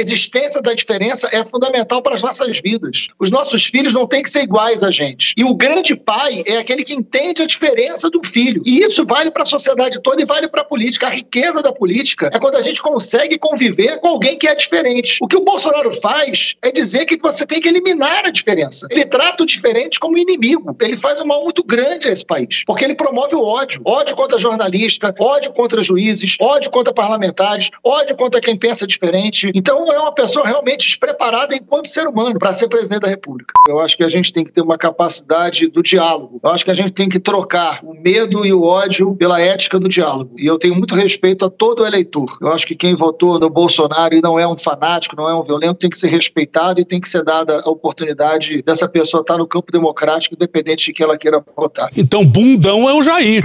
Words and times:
existência 0.00 0.60
da 0.60 0.74
diferença 0.74 1.28
é 1.32 1.44
fundamental 1.44 2.02
para 2.02 2.14
as 2.14 2.22
nossas 2.22 2.60
vidas. 2.60 3.08
Os 3.18 3.30
nossos 3.30 3.64
filhos 3.66 3.94
não 3.94 4.06
têm 4.06 4.22
que 4.22 4.30
ser 4.30 4.42
iguais 4.42 4.82
a 4.82 4.90
gente. 4.90 5.34
E 5.36 5.44
o 5.44 5.54
grande 5.54 5.94
pai 5.94 6.42
é 6.46 6.56
aquele 6.56 6.84
que 6.84 6.94
entende 6.94 7.42
a 7.42 7.46
diferença 7.46 8.10
do 8.10 8.20
filho. 8.24 8.62
E 8.64 8.80
isso 8.80 9.04
vale 9.04 9.30
para 9.30 9.42
a 9.42 9.46
sociedade 9.46 10.00
toda 10.02 10.22
e 10.22 10.24
vale 10.24 10.48
para 10.48 10.62
a 10.62 10.64
política. 10.64 11.06
A 11.06 11.10
riqueza 11.10 11.62
da 11.62 11.72
política 11.72 12.30
é 12.32 12.38
quando 12.38 12.56
a 12.56 12.62
gente 12.62 12.82
consegue 12.82 13.38
conviver 13.38 13.98
com 13.98 14.08
alguém 14.08 14.38
que 14.38 14.46
é 14.46 14.54
diferente. 14.54 15.18
O 15.20 15.26
que 15.26 15.36
o 15.36 15.44
Bolsonaro 15.44 15.92
faz 16.00 16.54
é 16.62 16.70
dizer 16.70 17.04
que 17.06 17.18
você 17.18 17.46
tem 17.46 17.60
que 17.60 17.68
eliminar 17.68 18.26
a 18.26 18.30
diferença. 18.30 18.86
Ele 18.90 19.04
trata 19.04 19.42
o 19.42 19.46
diferente 19.46 19.98
como 19.98 20.18
inimigo. 20.18 20.76
Ele 20.80 20.96
faz 20.96 21.20
um 21.20 21.26
mal 21.26 21.42
muito 21.42 21.62
grande 21.62 22.08
a 22.08 22.12
esse 22.12 22.24
país, 22.24 22.64
porque 22.64 22.84
ele 22.84 22.94
promove 22.94 23.34
o 23.34 23.42
ódio. 23.42 23.80
Ódio 23.84 24.16
contra 24.16 24.38
jornalista, 24.38 25.14
ódio 25.18 25.52
contra 25.52 25.82
juízes, 25.82 26.36
ódio 26.40 26.70
contra 26.70 26.92
parlamentares, 26.92 27.70
ódio 27.82 28.16
contra 28.16 28.40
quem 28.40 28.56
pensa 28.56 28.86
diferente. 28.86 29.50
Então 29.54 29.89
é 29.92 29.98
uma 29.98 30.12
pessoa 30.12 30.46
realmente 30.46 30.86
despreparada 30.86 31.54
enquanto 31.54 31.88
ser 31.88 32.06
humano 32.06 32.38
para 32.38 32.52
ser 32.52 32.68
presidente 32.68 33.00
da 33.00 33.08
República. 33.08 33.54
Eu 33.68 33.80
acho 33.80 33.96
que 33.96 34.04
a 34.04 34.08
gente 34.08 34.32
tem 34.32 34.44
que 34.44 34.52
ter 34.52 34.60
uma 34.60 34.78
capacidade 34.78 35.68
do 35.68 35.82
diálogo. 35.82 36.40
Eu 36.42 36.50
acho 36.50 36.64
que 36.64 36.70
a 36.70 36.74
gente 36.74 36.92
tem 36.92 37.08
que 37.08 37.18
trocar 37.18 37.80
o 37.82 37.94
medo 37.94 38.44
e 38.44 38.52
o 38.52 38.62
ódio 38.62 39.14
pela 39.16 39.40
ética 39.40 39.78
do 39.78 39.88
diálogo. 39.88 40.34
E 40.36 40.46
eu 40.46 40.58
tenho 40.58 40.74
muito 40.74 40.94
respeito 40.94 41.44
a 41.44 41.50
todo 41.50 41.86
eleitor. 41.86 42.36
Eu 42.40 42.48
acho 42.48 42.66
que 42.66 42.74
quem 42.74 42.94
votou 42.94 43.38
no 43.38 43.50
Bolsonaro 43.50 44.14
e 44.14 44.22
não 44.22 44.38
é 44.38 44.46
um 44.46 44.56
fanático, 44.56 45.16
não 45.16 45.28
é 45.28 45.34
um 45.34 45.42
violento, 45.42 45.74
tem 45.74 45.90
que 45.90 45.98
ser 45.98 46.08
respeitado 46.08 46.80
e 46.80 46.84
tem 46.84 47.00
que 47.00 47.08
ser 47.08 47.24
dada 47.24 47.60
a 47.64 47.70
oportunidade 47.70 48.62
dessa 48.62 48.88
pessoa 48.88 49.20
estar 49.20 49.36
no 49.36 49.46
campo 49.46 49.72
democrático, 49.72 50.34
independente 50.34 50.86
de 50.86 50.92
que 50.92 51.02
ela 51.02 51.16
queira 51.16 51.42
votar. 51.56 51.88
Então, 51.96 52.24
bundão 52.24 52.88
é 52.88 52.94
o 52.94 53.02
Jair. 53.02 53.42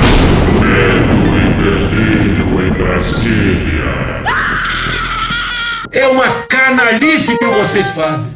Medo 0.61 1.25
e 1.37 1.63
delírio 1.63 2.67
em 2.67 2.71
Brasília. 2.71 3.74
É 6.05 6.07
uma 6.07 6.43
canalice 6.43 7.35
que 7.35 7.45
vocês 7.47 7.87
fazem. 7.87 8.31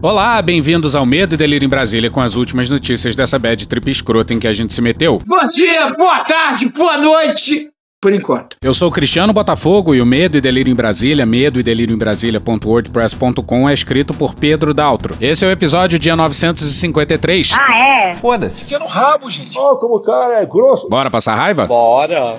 Olá, 0.00 0.40
bem-vindos 0.40 0.96
ao 0.96 1.04
Medo 1.04 1.34
e 1.34 1.36
Delírio 1.36 1.66
em 1.66 1.68
Brasília 1.68 2.10
com 2.10 2.22
as 2.22 2.36
últimas 2.36 2.70
notícias 2.70 3.14
dessa 3.14 3.38
bad 3.38 3.68
trip 3.68 3.90
escrota 3.90 4.32
em 4.32 4.38
que 4.38 4.48
a 4.48 4.52
gente 4.54 4.72
se 4.72 4.80
meteu. 4.80 5.20
Bom 5.26 5.46
dia, 5.50 5.90
boa 5.90 6.20
tarde, 6.20 6.70
boa 6.70 6.96
noite. 6.96 7.68
Por 8.00 8.14
enquanto. 8.14 8.56
Eu 8.62 8.72
sou 8.72 8.90
Cristiano 8.90 9.34
Botafogo 9.34 9.94
e 9.94 10.00
o 10.00 10.06
Medo 10.06 10.38
e 10.38 10.40
Delírio 10.40 10.72
em 10.72 10.74
Brasília, 10.74 11.26
medo 11.26 11.60
e 11.60 11.62
delírio 11.62 11.94
em 11.94 11.98
Brasília.wordpress.com 11.98 13.68
é 13.68 13.74
escrito 13.74 14.14
por 14.14 14.34
Pedro 14.34 14.72
Daltro. 14.72 15.14
Esse 15.20 15.44
é 15.44 15.48
o 15.48 15.50
episódio 15.50 15.98
dia 15.98 16.16
953. 16.16 17.52
Ah, 17.60 18.08
é? 18.08 18.14
Foda-se. 18.14 18.62
Enfia 18.62 18.78
no 18.78 18.86
rabo, 18.86 19.28
gente. 19.28 19.58
Ó, 19.58 19.76
como 19.76 19.96
o 19.96 20.02
cara 20.02 20.40
é 20.40 20.46
grosso. 20.46 20.88
Bora 20.88 21.10
passar 21.10 21.34
raiva? 21.34 21.66
Bora! 21.66 22.38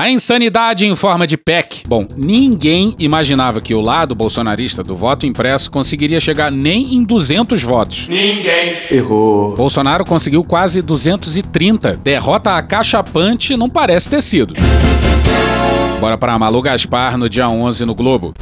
A 0.00 0.08
insanidade 0.08 0.86
em 0.86 0.96
forma 0.96 1.26
de 1.26 1.36
PEC. 1.36 1.82
Bom, 1.86 2.08
ninguém 2.16 2.94
imaginava 2.98 3.60
que 3.60 3.74
o 3.74 3.82
lado 3.82 4.14
bolsonarista 4.14 4.82
do 4.82 4.96
voto 4.96 5.26
impresso 5.26 5.70
conseguiria 5.70 6.18
chegar 6.18 6.50
nem 6.50 6.94
em 6.94 7.04
200 7.04 7.62
votos. 7.62 8.08
Errou. 8.90 9.54
Bolsonaro 9.54 10.02
conseguiu 10.06 10.42
quase 10.42 10.80
230. 10.80 11.98
Derrota 12.02 12.52
acachapante 12.56 13.58
não 13.58 13.68
parece 13.68 14.08
ter 14.08 14.22
sido. 14.22 14.54
Bora 16.00 16.16
para 16.16 16.38
Malu 16.38 16.62
Gaspar 16.62 17.18
no 17.18 17.28
dia 17.28 17.46
11 17.46 17.84
no 17.84 17.94
Globo. 17.94 18.32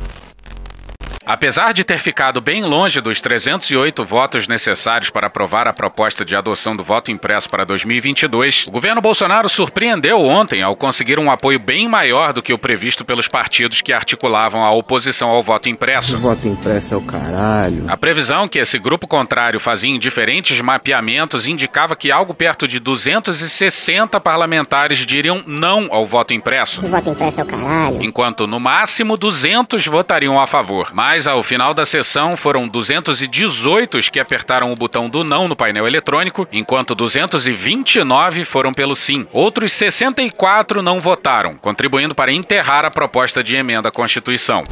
Apesar 1.31 1.75
de 1.75 1.85
ter 1.85 1.99
ficado 1.99 2.41
bem 2.41 2.65
longe 2.65 3.03
dos 3.03 3.21
308 3.21 4.03
votos 4.03 4.49
necessários 4.49 5.11
para 5.11 5.27
aprovar 5.27 5.69
a 5.69 5.75
proposta 5.75 6.25
de 6.25 6.35
adoção 6.35 6.73
do 6.73 6.83
voto 6.83 7.11
impresso 7.11 7.51
para 7.51 7.67
2022, 7.67 8.65
o 8.67 8.71
governo 8.71 9.03
Bolsonaro 9.03 9.47
surpreendeu 9.47 10.23
ontem 10.23 10.63
ao 10.63 10.75
conseguir 10.75 11.19
um 11.19 11.31
apoio 11.31 11.61
bem 11.61 11.87
maior 11.87 12.33
do 12.33 12.41
que 12.43 12.51
o 12.51 12.57
previsto 12.59 13.05
pelos 13.05 13.29
partidos 13.29 13.83
que 13.83 13.93
articulavam 13.93 14.65
a 14.65 14.71
oposição 14.73 15.29
ao 15.29 15.43
voto 15.43 15.69
impresso. 15.69 16.19
Voto 16.19 16.49
impresso 16.49 16.95
é 16.95 16.97
o 16.97 17.03
caralho. 17.03 17.85
A 17.91 17.97
previsão 17.99 18.49
que 18.49 18.59
esse 18.59 18.79
grupo 18.79 19.07
contrário 19.07 19.61
fazia 19.61 19.91
em 19.91 19.99
diferentes 19.99 20.59
mapeamentos 20.63 21.47
indicava 21.47 21.95
que 21.95 22.11
algo 22.11 22.33
perto 22.33 22.67
de 22.67 22.79
260 22.81 24.19
parlamentares 24.19 25.01
diriam 25.05 25.43
não 25.47 25.89
ao 25.93 26.07
voto 26.07 26.33
impresso, 26.33 26.81
O 26.87 26.89
voto 26.89 27.11
impresso 27.11 27.41
é 27.43 27.45
o 27.45 27.47
caralho. 27.47 27.99
enquanto 28.03 28.47
no 28.47 28.59
máximo 28.59 29.15
200 29.15 29.87
votariam 29.87 30.41
a 30.41 30.47
favor. 30.47 30.89
Mas 30.95 31.18
ao 31.27 31.43
final 31.43 31.75
da 31.75 31.85
sessão 31.85 32.37
foram 32.37 32.69
218 32.69 33.99
os 33.99 34.09
que 34.09 34.21
apertaram 34.21 34.73
o 34.73 34.75
botão 34.75 35.09
do 35.09 35.25
não 35.25 35.49
no 35.49 35.57
painel 35.57 35.87
eletrônico, 35.87 36.47
enquanto 36.53 36.95
229 36.95 38.45
foram 38.45 38.73
pelo 38.73 38.95
sim. 38.95 39.27
Outros 39.33 39.73
64 39.73 40.83
não 40.83 41.01
votaram, 41.01 41.57
contribuindo 41.57 42.15
para 42.15 42.33
enterrar 42.33 42.85
a 42.85 42.91
proposta 42.91 43.43
de 43.43 43.57
emenda 43.57 43.89
à 43.89 43.93
Constituição. 43.93 44.65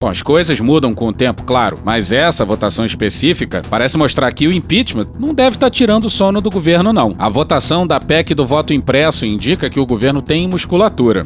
Bom, 0.00 0.10
as 0.10 0.20
coisas 0.20 0.60
mudam 0.60 0.94
com 0.94 1.08
o 1.08 1.12
tempo, 1.12 1.44
claro, 1.44 1.78
mas 1.82 2.12
essa 2.12 2.44
votação 2.44 2.84
específica 2.84 3.62
parece 3.70 3.96
mostrar 3.96 4.30
que 4.32 4.46
o 4.46 4.52
impeachment 4.52 5.06
não 5.18 5.32
deve 5.32 5.56
estar 5.56 5.70
tirando 5.70 6.04
o 6.04 6.10
sono 6.10 6.42
do 6.42 6.50
governo, 6.50 6.92
não. 6.92 7.16
A 7.18 7.28
votação 7.30 7.86
da 7.86 7.98
PEC 7.98 8.34
do 8.34 8.44
voto 8.44 8.74
impresso 8.74 9.24
indica 9.24 9.70
que 9.70 9.80
o 9.80 9.86
governo 9.86 10.20
tem 10.20 10.46
musculatura. 10.46 11.24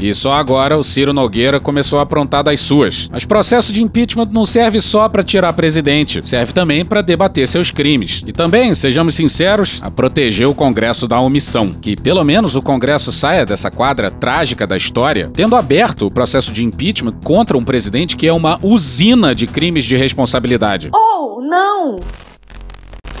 E 0.00 0.14
só 0.14 0.34
agora 0.34 0.76
o 0.76 0.84
Ciro 0.84 1.12
Nogueira 1.12 1.60
começou 1.60 1.98
a 1.98 2.02
aprontar 2.02 2.42
das 2.42 2.60
suas. 2.60 3.08
Mas 3.10 3.24
processo 3.24 3.72
de 3.72 3.82
impeachment 3.82 4.28
não 4.32 4.46
serve 4.46 4.80
só 4.80 5.08
para 5.08 5.22
tirar 5.22 5.52
presidente, 5.52 6.26
serve 6.26 6.52
também 6.52 6.84
para 6.84 7.02
debater 7.02 7.46
seus 7.48 7.70
crimes. 7.70 8.22
E 8.26 8.32
também, 8.32 8.74
sejamos 8.74 9.14
sinceros, 9.14 9.80
a 9.82 9.90
proteger 9.90 10.48
o 10.48 10.54
Congresso 10.54 11.06
da 11.06 11.20
omissão. 11.20 11.72
Que 11.72 11.96
pelo 11.96 12.24
menos 12.24 12.56
o 12.56 12.62
Congresso 12.62 13.12
saia 13.12 13.46
dessa 13.46 13.70
quadra 13.70 14.10
trágica 14.10 14.66
da 14.66 14.76
história, 14.76 15.30
tendo 15.34 15.56
aberto 15.56 16.06
o 16.06 16.10
processo 16.10 16.52
de 16.52 16.64
impeachment 16.64 17.14
contra 17.22 17.56
um 17.56 17.64
presidente 17.64 18.16
que 18.16 18.26
é 18.26 18.32
uma 18.32 18.58
usina 18.62 19.34
de 19.34 19.46
crimes 19.46 19.84
de 19.84 19.96
responsabilidade. 19.96 20.90
Oh, 20.94 21.40
não! 21.42 21.96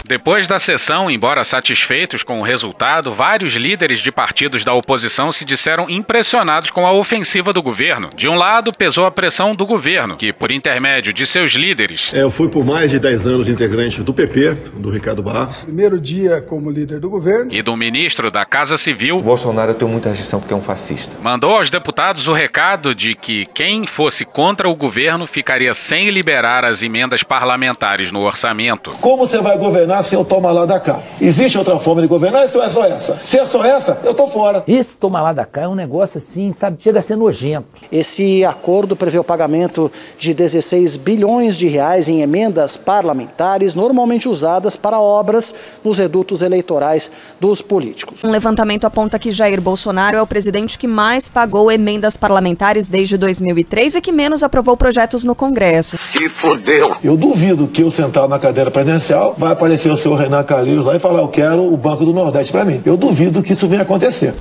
Depois 0.06 0.46
da 0.46 0.58
sessão, 0.58 1.10
embora 1.10 1.42
satisfeitos 1.44 2.22
com 2.22 2.38
o 2.38 2.42
resultado, 2.42 3.14
vários 3.14 3.54
líderes 3.54 4.00
de 4.00 4.12
partidos 4.12 4.62
da 4.62 4.74
oposição 4.74 5.32
se 5.32 5.46
disseram 5.46 5.88
impressionados 5.88 6.70
com 6.70 6.86
a 6.86 6.92
ofensiva 6.92 7.54
do 7.54 7.62
governo. 7.62 8.10
De 8.14 8.28
um 8.28 8.34
lado, 8.34 8.70
pesou 8.70 9.06
a 9.06 9.10
pressão 9.10 9.52
do 9.52 9.64
governo, 9.64 10.16
que, 10.18 10.30
por 10.30 10.50
intermédio 10.50 11.10
de 11.10 11.26
seus 11.26 11.52
líderes, 11.52 12.12
É, 12.12 12.20
Eu 12.20 12.30
fui 12.30 12.50
por 12.50 12.66
mais 12.66 12.90
de 12.90 12.98
10 12.98 13.26
anos 13.26 13.48
integrante 13.48 14.02
do 14.02 14.12
PP, 14.12 14.50
do 14.74 14.90
Ricardo 14.90 15.22
Barros. 15.22 15.64
Primeiro 15.64 15.98
dia 15.98 16.42
como 16.42 16.70
líder 16.70 17.00
do 17.00 17.08
governo. 17.08 17.48
e 17.54 17.62
do 17.62 17.74
ministro 17.74 18.30
da 18.30 18.44
Casa 18.44 18.76
Civil, 18.76 19.22
Bolsonaro 19.22 19.70
eu 19.70 19.74
tenho 19.74 19.90
muita 19.90 20.10
rejeição 20.10 20.38
porque 20.38 20.52
é 20.52 20.56
um 20.56 20.60
fascista. 20.62 21.16
mandou 21.22 21.56
aos 21.56 21.70
deputados 21.70 22.28
o 22.28 22.34
recado 22.34 22.94
de 22.94 23.14
que 23.14 23.46
quem 23.54 23.86
fosse 23.86 24.26
contra 24.26 24.68
o 24.68 24.76
governo 24.76 25.26
ficaria 25.26 25.72
sem 25.72 26.10
liberar 26.10 26.62
as 26.62 26.82
emendas 26.82 27.22
parlamentares 27.22 28.12
no 28.12 28.22
orçamento. 28.22 28.90
Como 29.00 29.26
você 29.26 29.40
vai 29.40 29.56
governar 29.56 29.93
se 30.02 30.14
eu 30.14 30.24
tomar 30.24 30.52
lá 30.52 30.64
da 30.66 30.80
cá? 30.80 31.00
Existe 31.20 31.58
outra 31.58 31.78
forma 31.78 32.02
de 32.02 32.08
governar 32.08 32.48
ou 32.54 32.62
é 32.62 32.70
só 32.70 32.84
essa? 32.84 33.18
Se 33.24 33.38
é 33.38 33.44
só 33.44 33.64
essa, 33.64 33.98
eu 34.04 34.14
tô 34.14 34.26
fora. 34.26 34.64
Esse 34.66 34.96
toma 34.96 35.20
lá 35.20 35.32
da 35.32 35.44
cá 35.44 35.62
é 35.62 35.68
um 35.68 35.74
negócio 35.74 36.18
assim, 36.18 36.52
sabe, 36.52 36.82
chega 36.82 36.98
a 36.98 37.02
ser 37.02 37.16
nojento. 37.16 37.66
Esse 37.92 38.44
acordo 38.44 38.96
prevê 38.96 39.18
o 39.18 39.24
pagamento 39.24 39.90
de 40.18 40.32
16 40.34 40.96
bilhões 40.96 41.56
de 41.56 41.68
reais 41.68 42.08
em 42.08 42.22
emendas 42.22 42.76
parlamentares 42.76 43.74
normalmente 43.74 44.28
usadas 44.28 44.76
para 44.76 45.00
obras 45.00 45.54
nos 45.84 45.98
redutos 45.98 46.42
eleitorais 46.42 47.10
dos 47.40 47.60
políticos. 47.60 48.24
Um 48.24 48.30
levantamento 48.30 48.84
aponta 48.84 49.18
que 49.18 49.32
Jair 49.32 49.60
Bolsonaro 49.60 50.16
é 50.16 50.22
o 50.22 50.26
presidente 50.26 50.78
que 50.78 50.86
mais 50.86 51.28
pagou 51.28 51.70
emendas 51.70 52.16
parlamentares 52.16 52.88
desde 52.88 53.16
2003 53.16 53.96
e 53.96 54.00
que 54.00 54.12
menos 54.12 54.42
aprovou 54.42 54.76
projetos 54.76 55.24
no 55.24 55.34
Congresso. 55.34 55.96
Se 55.96 56.28
fodeu. 56.40 56.96
Eu 57.02 57.16
duvido 57.16 57.66
que 57.68 57.82
eu 57.82 57.90
sentado 57.90 58.28
na 58.28 58.38
cadeira 58.38 58.70
presidencial 58.70 59.34
vai 59.36 59.52
aparecer 59.52 59.83
o 59.92 59.96
senhor 59.96 60.16
Renan 60.16 60.42
Calheiros 60.42 60.86
lá 60.86 60.96
e 60.96 60.98
falar 60.98 61.20
eu 61.20 61.28
quero 61.28 61.72
o 61.72 61.76
Banco 61.76 62.04
do 62.04 62.12
Nordeste 62.12 62.52
para 62.52 62.64
mim. 62.64 62.80
Eu 62.84 62.96
duvido 62.96 63.42
que 63.42 63.52
isso 63.52 63.68
venha 63.68 63.82
acontecer. 63.82 64.34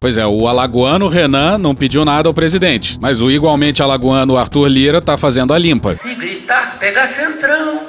Pois 0.00 0.18
é, 0.18 0.26
o 0.26 0.46
alagoano 0.46 1.08
Renan 1.08 1.56
não 1.56 1.74
pediu 1.74 2.04
nada 2.04 2.28
ao 2.28 2.34
presidente, 2.34 2.98
mas 3.00 3.22
o 3.22 3.30
igualmente 3.30 3.82
alagoano 3.82 4.36
Arthur 4.36 4.68
Lira 4.68 5.00
tá 5.00 5.16
fazendo 5.16 5.54
a 5.54 5.58
limpa. 5.58 5.94
Se 5.94 6.14
gritar, 6.14 6.76
pega 6.78 7.06
centrão. 7.06 7.80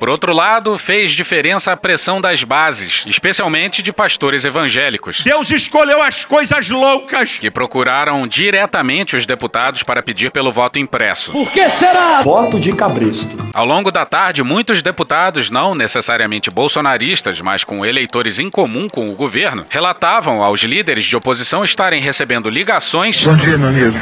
Por 0.00 0.08
outro 0.08 0.32
lado, 0.32 0.78
fez 0.78 1.10
diferença 1.10 1.72
a 1.72 1.76
pressão 1.76 2.22
das 2.22 2.42
bases, 2.42 3.04
especialmente 3.06 3.82
de 3.82 3.92
pastores 3.92 4.46
evangélicos, 4.46 5.22
Deus 5.22 5.50
escolheu 5.50 6.00
as 6.00 6.24
coisas 6.24 6.70
loucas. 6.70 7.36
que 7.36 7.50
procuraram 7.50 8.26
diretamente 8.26 9.14
os 9.14 9.26
deputados 9.26 9.82
para 9.82 10.02
pedir 10.02 10.30
pelo 10.30 10.50
voto 10.50 10.78
impresso. 10.78 11.32
Por 11.32 11.50
que 11.50 11.68
será? 11.68 12.22
Voto 12.22 12.58
de 12.58 12.72
cabresto. 12.72 13.28
Ao 13.52 13.66
longo 13.66 13.92
da 13.92 14.06
tarde, 14.06 14.42
muitos 14.42 14.80
deputados, 14.80 15.50
não 15.50 15.74
necessariamente 15.74 16.50
bolsonaristas, 16.50 17.38
mas 17.42 17.62
com 17.62 17.84
eleitores 17.84 18.38
em 18.38 18.48
comum 18.48 18.88
com 18.88 19.04
o 19.04 19.14
governo, 19.14 19.66
relatavam 19.68 20.42
aos 20.42 20.60
líderes 20.62 21.04
de 21.04 21.14
oposição 21.14 21.62
estarem 21.62 22.00
recebendo 22.00 22.48
ligações 22.48 23.18
dia, 23.18 23.58
meu 23.58 23.68
amigo. 23.68 23.98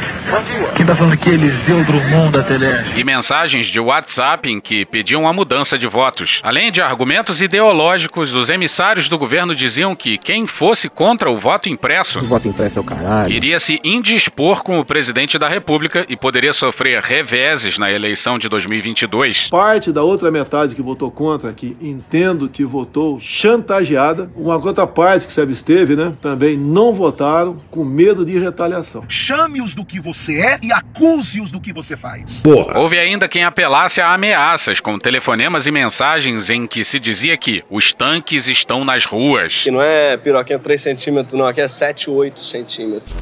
Quem 0.75 0.85
tá 0.85 0.95
falando 0.95 1.13
aqui 1.13 1.29
é 1.29 1.33
Eliseu 1.33 1.83
Drummond 1.83 2.31
da 2.31 2.43
Teleste. 2.43 2.99
e 2.99 3.03
mensagens 3.03 3.67
de 3.67 3.79
WhatsApp 3.81 4.49
em 4.49 4.61
que 4.61 4.85
pediam 4.85 5.27
a 5.27 5.33
mudança 5.33 5.77
de 5.77 5.88
votos. 5.89 6.39
Além 6.43 6.71
de 6.71 6.81
argumentos 6.81 7.41
ideológicos, 7.41 8.33
os 8.33 8.49
emissários 8.49 9.09
do 9.09 9.17
governo 9.17 9.55
diziam 9.55 9.95
que 9.95 10.17
quem 10.17 10.45
fosse 10.47 10.87
contra 10.87 11.29
o 11.29 11.37
voto 11.39 11.69
impresso 11.69 12.19
O 12.19 12.23
voto 12.23 12.47
impresso 12.47 12.79
é 12.79 12.81
o 12.81 12.85
caralho. 12.85 13.33
iria 13.33 13.59
se 13.59 13.79
indispor 13.83 14.63
com 14.63 14.79
o 14.79 14.85
presidente 14.85 15.37
da 15.37 15.47
República 15.49 16.05
e 16.09 16.15
poderia 16.15 16.53
sofrer 16.53 17.01
reveses 17.01 17.77
na 17.77 17.89
eleição 17.91 18.37
de 18.37 18.47
2022. 18.49 19.49
Parte 19.49 19.91
da 19.91 20.03
outra 20.03 20.31
metade 20.31 20.75
que 20.75 20.81
votou 20.81 21.09
contra, 21.11 21.51
que 21.53 21.75
entendo 21.81 22.47
que 22.49 22.63
votou 22.63 23.19
chantageada, 23.19 24.31
uma 24.35 24.55
outra 24.55 24.85
parte 24.85 25.25
que 25.27 25.33
se 25.33 25.41
absteve, 25.41 25.95
né, 25.95 26.13
também 26.21 26.57
não 26.57 26.93
votaram 26.93 27.57
com 27.71 27.83
medo 27.83 28.25
de 28.25 28.37
retaliação. 28.37 29.03
Chame-os 29.07 29.73
do 29.73 29.83
que 29.83 29.99
você 29.99 30.39
é 30.39 30.59
e 30.61 30.71
acuse-os 30.71 31.51
do 31.51 31.59
que 31.59 31.73
você 31.73 31.97
faz. 31.97 32.43
Houve 32.75 32.97
ainda 32.99 33.27
quem 33.27 33.43
apelasse 33.43 34.01
a 34.01 34.13
ameaças, 34.13 34.79
com 34.79 34.97
telefonemas 34.97 35.65
e 35.65 35.71
mensagens 35.79 36.49
em 36.49 36.67
que 36.67 36.83
se 36.83 36.99
dizia 36.99 37.37
que 37.37 37.63
os 37.69 37.93
tanques 37.93 38.47
estão 38.47 38.83
nas 38.83 39.05
ruas. 39.05 39.63
Que 39.63 39.71
não 39.71 39.81
é 39.81 40.17
piroquinha 40.17 40.59
3 40.59 40.81
centímetros, 40.81 41.33
não, 41.33 41.47
aqui 41.47 41.61
é 41.61 41.69
7, 41.69 42.09
8 42.09 42.43
centímetros. 42.43 43.13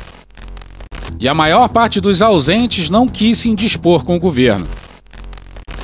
E 1.19 1.27
a 1.27 1.35
maior 1.35 1.69
parte 1.69 2.01
dos 2.01 2.19
ausentes 2.19 2.89
não 2.89 3.07
quis 3.07 3.37
se 3.39 3.49
indispor 3.49 4.03
com 4.03 4.15
o 4.15 4.19
governo. 4.19 4.67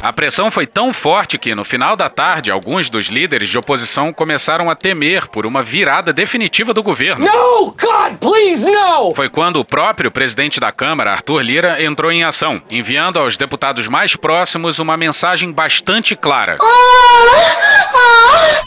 A 0.04 0.12
pressão 0.12 0.52
foi 0.52 0.68
tão 0.68 0.92
forte 0.92 1.38
que, 1.38 1.56
no 1.56 1.64
final 1.64 1.96
da 1.96 2.10
tarde, 2.10 2.52
alguns 2.52 2.90
dos 2.90 3.06
líderes 3.06 3.48
de 3.48 3.58
oposição 3.58 4.12
começaram 4.12 4.70
a 4.70 4.76
temer 4.76 5.30
por 5.30 5.46
uma 5.46 5.64
virada 5.64 6.12
definitiva 6.12 6.74
do 6.74 6.84
governo. 6.84 7.26
No, 7.26 7.68
God, 7.68 8.18
please, 8.20 8.70
no! 8.70 9.16
Foi 9.16 9.30
quando 9.30 9.62
o 9.62 9.66
próprio 9.66 10.12
presidente 10.12 10.60
da 10.60 10.74
Câmara, 10.74 11.12
Arthur 11.12 11.42
Lira, 11.42 11.82
entrou 11.82 12.12
em 12.12 12.26
ação, 12.26 12.62
enviando 12.70 13.18
aos 13.18 13.38
deputados 13.38 13.88
mais 13.88 14.14
próximos 14.14 14.78
uma 14.78 14.98
mensagem 14.98 15.54
bastante 15.54 16.18
clara. 16.18 16.58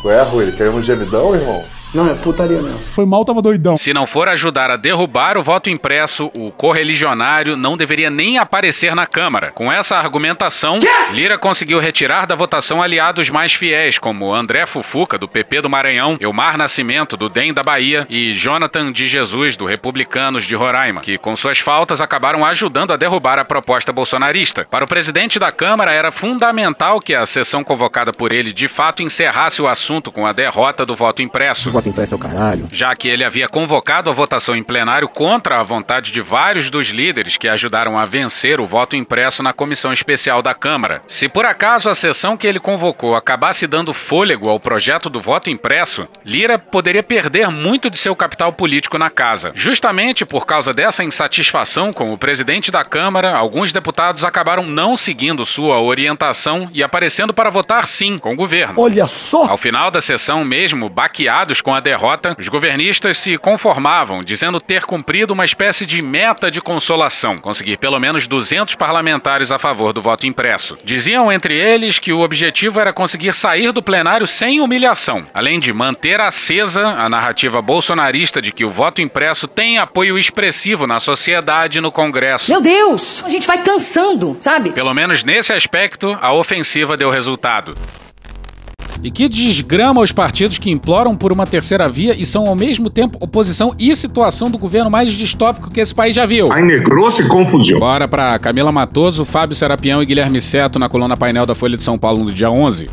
Qual 0.01 0.15
é, 0.15 0.23
Rui? 0.23 0.45
Ele 0.45 0.57
quer 0.57 0.71
um 0.71 0.83
gemidão, 0.83 1.35
irmão? 1.35 1.76
Não, 1.97 2.11
é 2.11 2.15
putaria 2.15 2.61
mesmo. 2.61 2.79
Foi 2.79 3.07
mal, 3.07 3.25
tava 3.25 3.41
doidão. 3.41 3.75
Se 3.75 3.95
não 3.95 4.07
for 4.07 4.29
ajudar 4.29 4.71
a 4.71 4.77
derrubar 4.77 5.39
o 5.39 5.43
voto 5.43 5.71
impresso, 5.71 6.31
o 6.37 6.51
correligionário 6.51 7.57
não 7.57 7.75
deveria 7.75 8.11
nem 8.11 8.37
aparecer 8.37 8.95
na 8.95 9.07
Câmara. 9.07 9.51
Com 9.51 9.73
essa 9.73 9.97
argumentação, 9.97 10.79
Lira 11.11 11.39
conseguiu 11.39 11.79
retirar 11.79 12.27
da 12.27 12.35
votação 12.35 12.83
aliados 12.83 13.31
mais 13.31 13.55
fiéis, 13.55 13.99
como 13.99 14.35
André 14.35 14.67
Fufuca, 14.67 15.17
do 15.17 15.27
PP 15.27 15.63
do 15.63 15.71
Maranhão, 15.71 16.19
Elmar 16.21 16.59
Nascimento, 16.59 17.17
do 17.17 17.31
DEM 17.31 17.55
da 17.55 17.63
Bahia, 17.63 18.07
e 18.11 18.35
Jonathan 18.35 18.93
de 18.93 19.09
Jesus, 19.09 19.57
do 19.57 19.65
Republicanos 19.65 20.45
de 20.45 20.55
Roraima, 20.55 21.01
que, 21.01 21.17
com 21.17 21.35
suas 21.35 21.61
faltas, 21.61 22.03
acabaram 22.03 22.45
ajudando 22.45 22.93
a 22.93 22.97
derrubar 22.97 23.39
a 23.39 23.45
proposta 23.45 23.91
bolsonarista. 23.91 24.67
Para 24.71 24.85
o 24.85 24.89
presidente 24.89 25.39
da 25.39 25.51
Câmara, 25.51 25.93
era 25.93 26.13
fundamental 26.13 27.01
que 27.01 27.15
a 27.15 27.25
sessão 27.25 27.65
convocada 27.65 28.13
por 28.13 28.35
ele 28.35 28.53
de 28.53 28.69
fato 28.69 29.03
encerrasse 29.03 29.63
o 29.63 29.67
assunto 29.67 30.13
com 30.13 30.27
a 30.27 30.33
derrota 30.33 30.85
do 30.85 30.95
voto 30.95 31.23
impresso. 31.23 31.71
O 31.87 31.89
voto 31.89 31.91
impresso 31.91 32.15
é 32.15 32.17
o 32.17 32.19
caralho. 32.19 32.69
Já 32.73 32.95
que 32.95 33.07
ele 33.07 33.25
havia 33.25 33.49
convocado 33.49 34.11
a 34.11 34.13
votação 34.13 34.57
em 34.57 34.63
plenário 34.63 35.09
contra 35.09 35.61
a 35.61 35.63
vontade 35.63 36.11
de 36.11 36.21
vários 36.21 36.69
dos 36.69 36.89
líderes 36.89 37.37
que 37.37 37.49
ajudaram 37.49 37.97
a 37.99 38.05
vencer 38.05 38.61
o 38.61 38.67
voto 38.67 38.97
impresso 38.97 39.43
na 39.43 39.53
comissão 39.53 39.93
especial 39.93 40.43
da 40.43 40.55
Câmara. 40.55 41.03
Se 41.07 41.29
por 41.29 41.45
acaso 41.45 41.89
a 41.89 41.95
sessão 41.95 42.37
que 42.37 42.47
ele 42.47 42.59
convocou 42.59 43.15
acabasse 43.15 43.67
dando 43.67 43.95
fôlego 43.95 44.49
ao 44.49 44.59
projeto 44.59 45.09
do 45.09 45.21
voto 45.21 45.49
impresso, 45.49 46.09
Lira 46.25 46.59
poderia 46.59 47.03
perder 47.03 47.51
muito 47.51 47.89
de 47.89 47.99
seu 47.99 48.17
capital 48.17 48.53
político 48.53 48.99
na 48.99 49.11
casa. 49.11 49.53
Justamente 49.55 50.25
por 50.25 50.45
causa 50.45 50.73
dessa 50.73 51.05
insatisfação 51.05 51.93
com 51.93 52.13
o 52.13 52.19
presidente 52.19 52.71
da 52.71 52.85
Câmara, 52.85 53.37
alguns 53.37 53.73
deputados 53.73 54.25
acabaram 54.25 54.65
não 54.65 54.97
seguindo 54.97 55.47
sua 55.47 55.81
orientação 55.81 56.69
e 56.75 56.83
aparecendo 56.83 57.33
para 57.33 57.51
votar 57.51 57.87
sim 57.87 58.19
com 58.19 58.31
o 58.31 58.37
governo. 58.37 58.75
Olha 58.77 59.07
só! 59.07 59.47
Ao 59.49 59.57
final 59.57 59.91
da 59.91 60.01
sessão, 60.01 60.45
mesmo 60.45 60.89
baqueados 60.89 61.61
com 61.61 61.76
a 61.76 61.76
derrota, 61.81 62.37
os 62.39 62.49
governistas 62.49 63.19
se 63.19 63.37
conformavam, 63.39 64.21
dizendo 64.21 64.61
ter 64.61 64.85
cumprido 64.85 65.33
uma 65.33 65.45
espécie 65.45 65.87
de 65.87 66.03
meta 66.03 66.51
de 66.51 66.61
consolação, 66.61 67.37
conseguir 67.37 67.77
pelo 67.77 67.99
menos 67.99 68.27
200 68.27 68.75
parlamentares 68.75 69.51
a 69.51 69.59
favor 69.59 69.93
do 69.93 70.03
voto 70.03 70.27
impresso. 70.27 70.77
Diziam 70.85 71.31
entre 71.33 71.59
eles 71.59 71.99
que 71.99 72.13
o 72.13 72.21
objetivo 72.21 72.81
era 72.81 72.93
conseguir 72.93 73.35
sair 73.35 73.73
do 73.73 73.83
plenário 73.83 74.27
sem 74.27 74.61
humilhação, 74.61 75.27
além 75.33 75.59
de 75.59 75.73
manter 75.73 76.21
acesa 76.21 76.81
a 76.81 77.09
narrativa 77.09 77.61
bolsonarista 77.61 78.41
de 78.41 78.53
que 78.53 78.65
o 78.65 78.69
voto 78.69 79.01
impresso 79.01 79.47
tem 79.47 79.79
apoio 79.79 80.19
expressivo 80.19 80.87
na 80.87 80.99
sociedade 80.99 81.79
e 81.79 81.81
no 81.81 81.93
Congresso. 81.93 82.51
Meu 82.51 82.61
Deus, 82.61 83.23
a 83.25 83.29
gente 83.29 83.47
vai 83.47 83.63
cansando, 83.63 84.37
sabe? 84.41 84.71
Pelo 84.71 84.95
menos 84.95 85.23
nesse 85.23 85.53
aspecto, 85.53 86.17
a 86.21 86.35
ofensiva 86.35 86.97
deu 86.97 87.11
resultado. 87.11 87.75
E 89.03 89.11
que 89.11 89.29
desgrama 89.29 90.01
os 90.01 90.13
partidos 90.13 90.59
que 90.59 90.71
imploram 90.71 91.17
por 91.17 91.33
uma 91.33 91.47
terceira 91.47 91.89
via 91.89 92.15
e 92.17 92.27
são 92.27 92.47
ao 92.47 92.55
mesmo 92.55 92.91
tempo 92.91 93.19
oposição 93.21 93.75
e 93.79 93.95
situação 93.95 94.51
do 94.51 94.59
governo 94.59 94.91
mais 94.91 95.13
distópico 95.13 95.71
que 95.71 95.81
esse 95.81 95.95
país 95.95 96.15
já 96.15 96.27
viu. 96.27 96.51
Ai, 96.53 96.63
negrou-se 96.63 97.23
confusão. 97.25 97.79
Bora 97.79 98.09
pra 98.09 98.39
Camila 98.39 98.73
Matoso, 98.73 99.25
Fábio 99.25 99.57
Serapião 99.57 100.03
e 100.03 100.07
Guilherme 100.07 100.41
Seto 100.41 100.79
na 100.79 100.89
coluna 100.89 101.17
painel 101.17 101.47
da 101.47 101.55
Folha 101.55 101.77
de 101.77 101.83
São 101.83 101.99
Paulo 101.99 102.25
no 102.25 102.33
dia 102.33 102.51
11. 102.51 102.89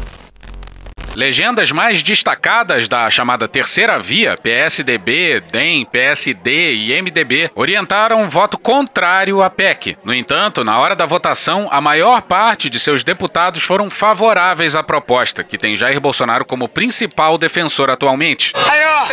Legendas 1.16 1.72
mais 1.72 2.02
destacadas 2.02 2.88
da 2.88 3.08
chamada 3.10 3.48
Terceira 3.48 4.00
Via, 4.00 4.34
PSDB, 4.42 5.44
DEM, 5.52 5.86
PSD 5.86 6.72
e 6.72 7.02
MDB, 7.02 7.50
orientaram 7.54 8.22
um 8.22 8.30
voto 8.30 8.58
contrário 8.58 9.42
à 9.42 9.50
PEC. 9.50 9.96
No 10.04 10.14
entanto, 10.14 10.64
na 10.64 10.80
hora 10.80 10.96
da 10.96 11.06
votação, 11.06 11.68
a 11.72 11.80
maior 11.80 12.24
parte 12.24 12.68
de 12.68 12.80
seus 12.80 13.04
deputados 13.04 13.62
foram 13.62 13.92
favoráveis 13.92 14.76
à 14.76 14.82
proposta, 14.82 15.44
que 15.44 15.58
tem 15.58 15.76
Jair 15.76 16.00
Bolsonaro 16.00 16.46
como 16.46 16.68
principal 16.68 17.38
defensor 17.38 17.92
atualmente. 17.92 18.52
Aí, 18.68 18.82
ó, 18.84 19.06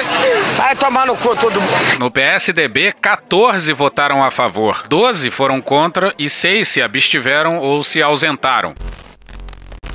vai 0.56 0.76
tomar 0.76 1.06
no 1.06 1.17
cu 1.17 1.37
todo 1.37 1.61
mundo. 1.61 1.99
No 1.99 2.11
PSDB, 2.11 2.94
14 2.99 3.70
votaram 3.75 4.25
a 4.25 4.31
favor, 4.31 4.87
12 4.88 5.31
foram 5.31 5.61
contra 5.61 6.14
e 6.19 6.31
6 6.31 6.67
se 6.67 6.81
abstiveram 6.81 7.58
ou 7.58 7.85
se 7.85 8.02
ausentaram. 8.02 8.75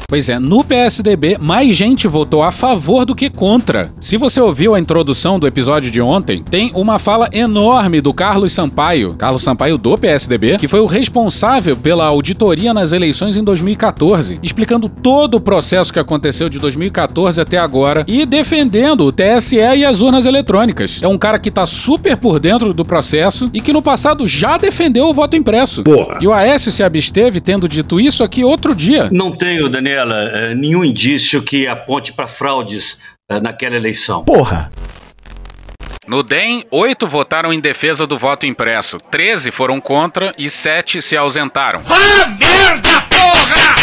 Pois 0.07 0.29
é, 0.29 0.37
no 0.37 0.63
PSDB, 0.63 1.37
mais 1.39 1.75
gente 1.75 2.07
votou 2.07 2.43
a 2.43 2.51
favor 2.51 3.05
do 3.05 3.15
que 3.15 3.27
contra. 3.27 3.91
Se 3.99 4.17
você 4.17 4.39
ouviu 4.39 4.75
a 4.75 4.79
introdução 4.79 5.39
do 5.39 5.47
episódio 5.47 5.89
de 5.89 5.99
ontem, 5.99 6.43
tem 6.43 6.71
uma 6.75 6.99
fala 6.99 7.27
enorme 7.33 7.99
do 8.01 8.13
Carlos 8.13 8.53
Sampaio, 8.53 9.15
Carlos 9.15 9.41
Sampaio 9.41 9.79
do 9.79 9.97
PSDB, 9.97 10.57
que 10.57 10.67
foi 10.67 10.79
o 10.79 10.85
responsável 10.85 11.75
pela 11.75 12.05
auditoria 12.05 12.71
nas 12.71 12.91
eleições 12.91 13.35
em 13.35 13.43
2014, 13.43 14.39
explicando 14.43 14.87
todo 14.87 15.35
o 15.35 15.41
processo 15.41 15.91
que 15.91 15.99
aconteceu 15.99 16.49
de 16.49 16.59
2014 16.59 17.41
até 17.41 17.57
agora 17.57 18.05
e 18.07 18.27
defendendo 18.27 19.05
o 19.05 19.11
TSE 19.11 19.55
e 19.57 19.83
as 19.83 20.01
urnas 20.01 20.25
eletrônicas. 20.25 21.01
É 21.01 21.07
um 21.07 21.17
cara 21.17 21.39
que 21.39 21.49
tá 21.49 21.65
super 21.65 22.15
por 22.15 22.39
dentro 22.39 22.75
do 22.75 22.85
processo 22.85 23.49
e 23.51 23.59
que 23.59 23.73
no 23.73 23.81
passado 23.81 24.27
já 24.27 24.55
defendeu 24.55 25.07
o 25.07 25.13
voto 25.15 25.35
impresso. 25.35 25.81
Porra. 25.81 26.19
E 26.21 26.27
o 26.27 26.33
Aécio 26.33 26.71
se 26.71 26.83
absteve 26.83 27.41
tendo 27.41 27.67
dito 27.67 27.99
isso 27.99 28.23
aqui 28.23 28.43
outro 28.43 28.75
dia. 28.75 29.09
Não 29.11 29.31
tenho, 29.31 29.67
Daniela, 29.67 29.94
eh, 29.95 30.55
nenhum 30.55 30.83
indício 30.83 31.41
que 31.41 31.67
aponte 31.67 32.13
para 32.13 32.27
fraudes 32.27 32.97
eh, 33.29 33.39
naquela 33.39 33.75
eleição. 33.75 34.23
Porra! 34.23 34.71
No 36.07 36.21
DEM, 36.21 36.61
oito 36.69 37.07
votaram 37.07 37.51
em 37.51 37.59
defesa 37.59 38.05
do 38.05 38.15
voto 38.15 38.45
impresso, 38.45 38.97
13 39.09 39.49
foram 39.49 39.81
contra 39.81 40.31
e 40.37 40.51
sete 40.51 41.01
se 41.01 41.17
ausentaram. 41.17 41.81
Ah, 41.87 42.27
merda, 42.27 43.01
porra! 43.09 43.75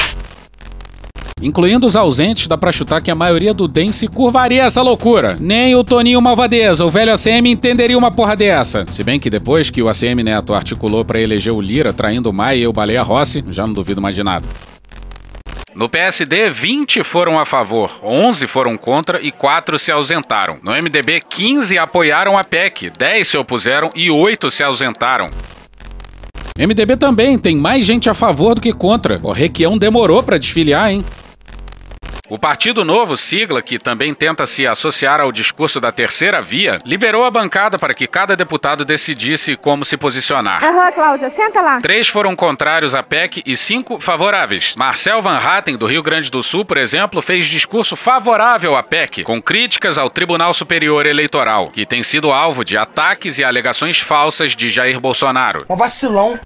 Incluindo 1.43 1.85
os 1.85 1.97
ausentes, 1.97 2.47
dá 2.47 2.57
pra 2.57 2.71
chutar 2.71 3.03
que 3.03 3.11
a 3.11 3.17
maioria 3.17 3.53
do 3.53 3.67
DEM 3.67 3.91
se 3.91 4.07
curvaria 4.07 4.63
a 4.63 4.67
essa 4.67 4.81
loucura. 4.81 5.37
Nem 5.41 5.75
o 5.75 5.83
Toninho 5.83 6.23
Malvadeza, 6.23 6.85
o 6.85 6.91
velho 6.91 7.13
ACM, 7.13 7.51
entenderia 7.51 7.99
uma 7.99 8.13
porra 8.13 8.37
dessa. 8.37 8.87
Se 8.93 9.03
bem 9.03 9.19
que 9.19 9.29
depois 9.29 9.69
que 9.69 9.83
o 9.83 9.89
ACM 9.89 10.23
Neto 10.23 10.55
articulou 10.55 11.05
pra 11.05 11.21
eleger 11.21 11.53
o 11.53 11.61
Lira, 11.61 11.93
traindo 11.93 12.31
o 12.31 12.33
Maia 12.33 12.59
e 12.59 12.67
o 12.69 12.73
Baleia 12.73 13.03
Rossi, 13.03 13.45
já 13.49 13.67
não 13.67 13.75
duvido 13.75 14.01
mais 14.01 14.15
de 14.15 14.23
nada. 14.23 14.47
No 15.75 15.89
PSD, 15.89 16.51
20 16.51 17.03
foram 17.03 17.39
a 17.41 17.47
favor, 17.47 17.99
11 18.03 18.47
foram 18.47 18.77
contra 18.77 19.19
e 19.23 19.33
4 19.33 19.79
se 19.79 19.91
ausentaram. 19.91 20.59
No 20.63 20.73
MDB, 20.73 21.21
15 21.27 21.79
apoiaram 21.79 22.37
a 22.37 22.45
PEC, 22.45 22.91
10 22.91 23.27
se 23.27 23.39
opuseram 23.39 23.89
e 23.95 24.11
8 24.11 24.51
se 24.51 24.63
ausentaram. 24.63 25.31
MDB 26.59 26.99
também 26.99 27.39
tem 27.39 27.57
mais 27.57 27.87
gente 27.87 28.11
a 28.11 28.15
favor 28.15 28.55
do 28.55 28.61
que 28.61 28.75
contra. 28.75 29.19
O 29.23 29.33
Requião 29.33 29.79
demorou 29.79 30.23
pra 30.23 30.37
desfiliar, 30.37 30.91
hein? 30.91 31.03
O 32.33 32.39
Partido 32.39 32.83
Novo, 32.83 33.15
sigla 33.15 33.61
que 33.61 33.77
também 33.77 34.15
tenta 34.15 34.47
se 34.47 34.67
associar 34.67 35.21
ao 35.21 35.31
discurso 35.31 35.79
da 35.79 35.93
terceira 35.93 36.41
via, 36.41 36.79
liberou 36.83 37.27
a 37.27 37.31
bancada 37.31 37.79
para 37.79 37.93
que 37.93 38.07
cada 38.07 38.35
deputado 38.35 38.87
decidisse 38.87 39.55
como 39.55 39.85
se 39.85 39.99
posicionar. 39.99 40.65
Aham, 40.65 40.93
Cláudia, 40.93 41.29
senta 41.29 41.61
lá. 41.61 41.79
Três 41.83 42.09
foram 42.09 42.35
contrários 42.35 42.95
à 42.95 43.03
PEC 43.03 43.43
e 43.45 43.55
cinco 43.55 44.01
favoráveis. 44.01 44.75
Marcel 44.79 45.21
Van 45.21 45.37
Hatten, 45.37 45.77
do 45.77 45.85
Rio 45.85 46.03
Grande 46.03 46.31
do 46.31 46.43
Sul, 46.43 46.65
por 46.65 46.79
exemplo, 46.79 47.21
fez 47.21 47.45
discurso 47.45 47.97
favorável 47.97 48.79
à 48.79 48.83
PEC, 48.83 49.25
com 49.25 49.43
críticas 49.43 49.99
ao 49.99 50.09
Tribunal 50.09 50.55
Superior 50.55 51.05
Eleitoral, 51.05 51.69
que 51.69 51.85
tem 51.85 52.03
sido 52.03 52.33
alvo 52.33 52.65
de 52.65 52.79
ataques 52.79 53.37
e 53.37 53.45
alegações 53.45 54.01
falsas 54.01 54.57
de 54.57 54.71
Jair 54.71 54.99
Bolsonaro. 54.99 55.67
Um 55.69 55.77
vacilão. 55.77 56.41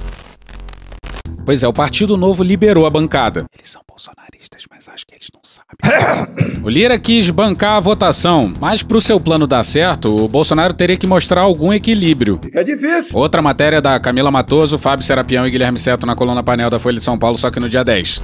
Pois 1.46 1.62
é, 1.62 1.68
o 1.68 1.72
Partido 1.72 2.16
Novo 2.16 2.42
liberou 2.42 2.86
a 2.86 2.90
bancada. 2.90 3.44
Eles 3.56 3.70
são 3.70 3.80
bolsonaristas, 3.88 4.64
mas 4.68 4.88
acho 4.88 5.06
que 5.06 5.14
eles 5.14 5.28
não 5.32 5.40
sabem. 5.44 6.58
o 6.60 6.68
Lira 6.68 6.98
quis 6.98 7.30
bancar 7.30 7.76
a 7.76 7.80
votação, 7.80 8.52
mas 8.58 8.82
pro 8.82 9.00
seu 9.00 9.20
plano 9.20 9.46
dar 9.46 9.62
certo, 9.62 10.24
o 10.24 10.26
Bolsonaro 10.26 10.74
teria 10.74 10.96
que 10.96 11.06
mostrar 11.06 11.42
algum 11.42 11.72
equilíbrio. 11.72 12.40
É 12.52 12.64
difícil. 12.64 13.16
Outra 13.16 13.40
matéria 13.40 13.80
da 13.80 14.00
Camila 14.00 14.28
Matoso, 14.28 14.76
Fábio 14.76 15.06
Serapião 15.06 15.46
e 15.46 15.50
Guilherme 15.52 15.78
Seto 15.78 16.04
na 16.04 16.16
coluna 16.16 16.42
painel 16.42 16.68
da 16.68 16.80
Folha 16.80 16.98
de 16.98 17.04
São 17.04 17.16
Paulo, 17.16 17.38
só 17.38 17.48
que 17.48 17.60
no 17.60 17.68
dia 17.68 17.84
10. 17.84 18.20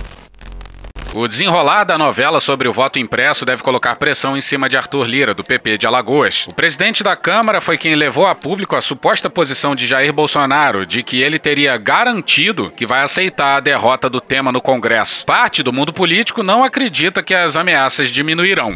O 1.14 1.28
desenrolar 1.28 1.84
da 1.84 1.98
novela 1.98 2.40
sobre 2.40 2.66
o 2.66 2.72
voto 2.72 2.98
impresso 2.98 3.44
deve 3.44 3.62
colocar 3.62 3.96
pressão 3.96 4.34
em 4.34 4.40
cima 4.40 4.66
de 4.66 4.78
Arthur 4.78 5.04
Lira, 5.04 5.34
do 5.34 5.44
PP 5.44 5.76
de 5.76 5.86
Alagoas. 5.86 6.46
O 6.50 6.54
presidente 6.54 7.04
da 7.04 7.14
Câmara 7.14 7.60
foi 7.60 7.76
quem 7.76 7.94
levou 7.94 8.26
a 8.26 8.34
público 8.34 8.74
a 8.74 8.80
suposta 8.80 9.28
posição 9.28 9.76
de 9.76 9.86
Jair 9.86 10.10
Bolsonaro 10.10 10.86
de 10.86 11.02
que 11.02 11.20
ele 11.20 11.38
teria 11.38 11.76
garantido 11.76 12.70
que 12.70 12.86
vai 12.86 13.02
aceitar 13.02 13.56
a 13.56 13.60
derrota 13.60 14.08
do 14.08 14.22
tema 14.22 14.50
no 14.50 14.60
Congresso. 14.60 15.26
Parte 15.26 15.62
do 15.62 15.70
mundo 15.70 15.92
político 15.92 16.42
não 16.42 16.64
acredita 16.64 17.22
que 17.22 17.34
as 17.34 17.56
ameaças 17.56 18.10
diminuirão. 18.10 18.72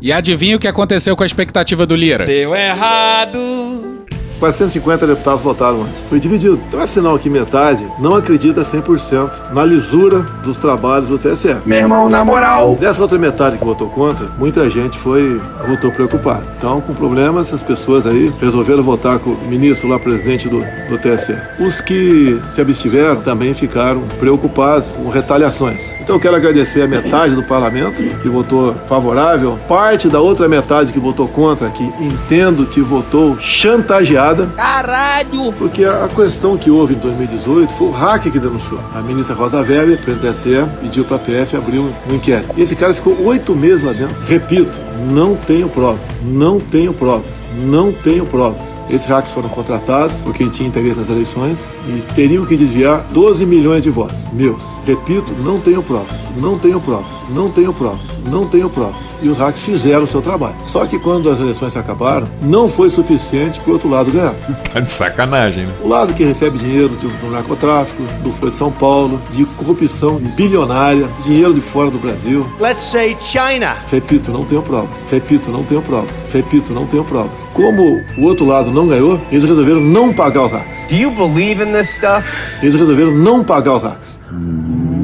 E 0.00 0.12
adivinha 0.12 0.56
o 0.56 0.60
que 0.60 0.68
aconteceu 0.68 1.16
com 1.16 1.24
a 1.24 1.26
expectativa 1.26 1.84
do 1.84 1.96
Lira? 1.96 2.24
Deu 2.24 2.54
errado. 2.54 3.93
450 4.38 5.06
deputados 5.06 5.40
votaram 5.40 5.82
antes. 5.82 6.00
Foi 6.08 6.18
dividido. 6.18 6.60
Então 6.68 6.80
é 6.80 6.86
sinal 6.86 7.18
que 7.18 7.30
metade 7.30 7.86
não 7.98 8.14
acredita 8.16 8.62
100% 8.62 9.30
na 9.52 9.64
lisura 9.64 10.20
dos 10.42 10.56
trabalhos 10.56 11.08
do 11.08 11.18
TSE. 11.18 11.56
Meu 11.64 11.78
irmão, 11.78 12.08
na 12.08 12.24
moral. 12.24 12.76
Dessa 12.80 13.02
outra 13.02 13.18
metade 13.18 13.58
que 13.58 13.64
votou 13.64 13.88
contra, 13.88 14.26
muita 14.38 14.68
gente 14.68 14.98
foi 14.98 15.40
votou 15.66 15.90
preocupada. 15.90 16.42
Então, 16.58 16.80
com 16.80 16.94
problemas, 16.94 17.48
essas 17.48 17.62
pessoas 17.62 18.06
aí 18.06 18.32
resolveram 18.40 18.82
votar 18.82 19.18
com 19.18 19.30
o 19.30 19.48
ministro 19.48 19.88
lá, 19.88 19.98
presidente 19.98 20.48
do, 20.48 20.60
do 20.88 20.98
TSE. 20.98 21.36
Os 21.58 21.80
que 21.80 22.40
se 22.50 22.60
abstiveram 22.60 23.20
também 23.22 23.54
ficaram 23.54 24.02
preocupados 24.18 24.88
com 24.88 25.08
retaliações. 25.08 25.92
Então, 26.00 26.16
eu 26.16 26.20
quero 26.20 26.36
agradecer 26.36 26.82
a 26.82 26.88
metade 26.88 27.34
do 27.34 27.42
parlamento 27.42 28.02
que 28.20 28.28
votou 28.28 28.74
favorável, 28.88 29.58
parte 29.68 30.08
da 30.08 30.20
outra 30.20 30.48
metade 30.48 30.92
que 30.92 30.98
votou 30.98 31.28
contra, 31.28 31.70
que 31.70 31.82
entendo 32.00 32.66
que 32.66 32.80
votou 32.80 33.38
chantageado 33.38 34.23
Caralho! 34.56 35.52
Porque 35.58 35.84
a 35.84 36.08
questão 36.08 36.56
que 36.56 36.70
houve 36.70 36.94
em 36.94 36.98
2018 36.98 37.72
foi 37.74 37.88
o 37.88 37.90
hack 37.90 38.22
que 38.22 38.38
denunciou. 38.38 38.80
A 38.94 39.02
ministra 39.02 39.34
Rosa 39.34 39.58
Weber, 39.58 40.00
presidente 40.00 40.26
do 40.26 40.32
TSE, 40.32 40.80
pediu 40.80 41.04
para 41.04 41.16
a 41.16 41.18
PF 41.18 41.56
abrir 41.56 41.78
um, 41.78 41.92
um 42.10 42.14
inquérito. 42.14 42.54
E 42.56 42.62
esse 42.62 42.74
cara 42.74 42.94
ficou 42.94 43.20
oito 43.24 43.54
meses 43.54 43.84
lá 43.84 43.92
dentro. 43.92 44.16
Repito, 44.24 44.72
não 45.10 45.36
tenho 45.36 45.68
provas. 45.68 46.00
Não 46.22 46.58
tenho 46.58 46.94
provas. 46.94 47.26
Não 47.54 47.92
tenho 47.92 48.24
provas. 48.24 48.73
Esses 48.88 49.06
hacks 49.06 49.32
foram 49.32 49.48
contratados 49.48 50.16
por 50.18 50.34
quem 50.34 50.48
tinha 50.48 50.68
interesse 50.68 50.98
nas 50.98 51.08
eleições 51.08 51.58
e 51.88 52.00
teriam 52.14 52.44
que 52.44 52.56
desviar 52.56 53.04
12 53.10 53.46
milhões 53.46 53.82
de 53.82 53.90
votos 53.90 54.16
meus. 54.32 54.62
Repito, 54.86 55.32
não 55.42 55.60
tenho 55.60 55.82
provas, 55.82 56.12
não 56.36 56.58
tenho 56.58 56.80
provas, 56.80 57.10
não 57.30 57.50
tenho 57.50 57.72
provas, 57.72 58.00
não 58.28 58.46
tenho 58.46 58.68
provas. 58.68 58.96
E 59.22 59.28
os 59.28 59.38
hacks 59.38 59.62
fizeram 59.62 60.02
o 60.02 60.06
seu 60.06 60.20
trabalho. 60.20 60.56
Só 60.62 60.84
que 60.84 60.98
quando 60.98 61.30
as 61.30 61.40
eleições 61.40 61.72
se 61.72 61.78
acabaram, 61.78 62.28
não 62.42 62.68
foi 62.68 62.90
suficiente 62.90 63.58
para 63.60 63.70
o 63.70 63.72
outro 63.74 63.88
lado 63.88 64.10
ganhar. 64.10 64.34
Tá 64.74 64.80
de 64.80 64.90
sacanagem, 64.90 65.66
né? 65.66 65.72
O 65.82 65.88
lado 65.88 66.12
que 66.14 66.24
recebe 66.24 66.58
dinheiro 66.58 66.88
do, 66.88 67.08
do 67.08 67.30
narcotráfico, 67.30 68.02
do 68.24 68.32
Folha 68.32 68.50
de 68.50 68.58
São 68.58 68.72
Paulo, 68.72 69.22
de 69.30 69.44
corrupção 69.44 70.16
bilionária, 70.36 71.08
dinheiro 71.22 71.54
de 71.54 71.60
fora 71.60 71.90
do 71.90 71.98
Brasil. 71.98 72.44
Let's 72.58 72.82
say 72.82 73.16
China. 73.20 73.76
Repito, 73.88 74.32
não 74.32 74.44
tenho 74.44 74.62
provas. 74.62 74.90
Repito, 75.10 75.50
não 75.50 75.62
tenho 75.62 75.80
provas. 75.80 76.10
Repito, 76.32 76.72
não 76.72 76.86
tenho 76.86 77.04
provas. 77.04 77.30
Como 77.52 78.00
o 78.18 78.22
outro 78.22 78.46
lado 78.46 78.70
não 78.74 78.88
ganhou, 78.88 79.20
eles 79.30 79.44
resolveram 79.44 79.80
não 79.80 80.12
pagar 80.12 80.46
os 80.46 80.52
hacks. 80.52 80.86
Do 80.88 80.94
you 80.94 81.10
believe 81.10 81.62
in 81.62 81.72
this 81.72 81.88
stuff? 81.88 82.26
Eles 82.62 82.74
resolveram 82.74 83.12
não 83.12 83.42
pagar 83.42 83.76
os 83.76 83.82
hacks. 83.82 84.18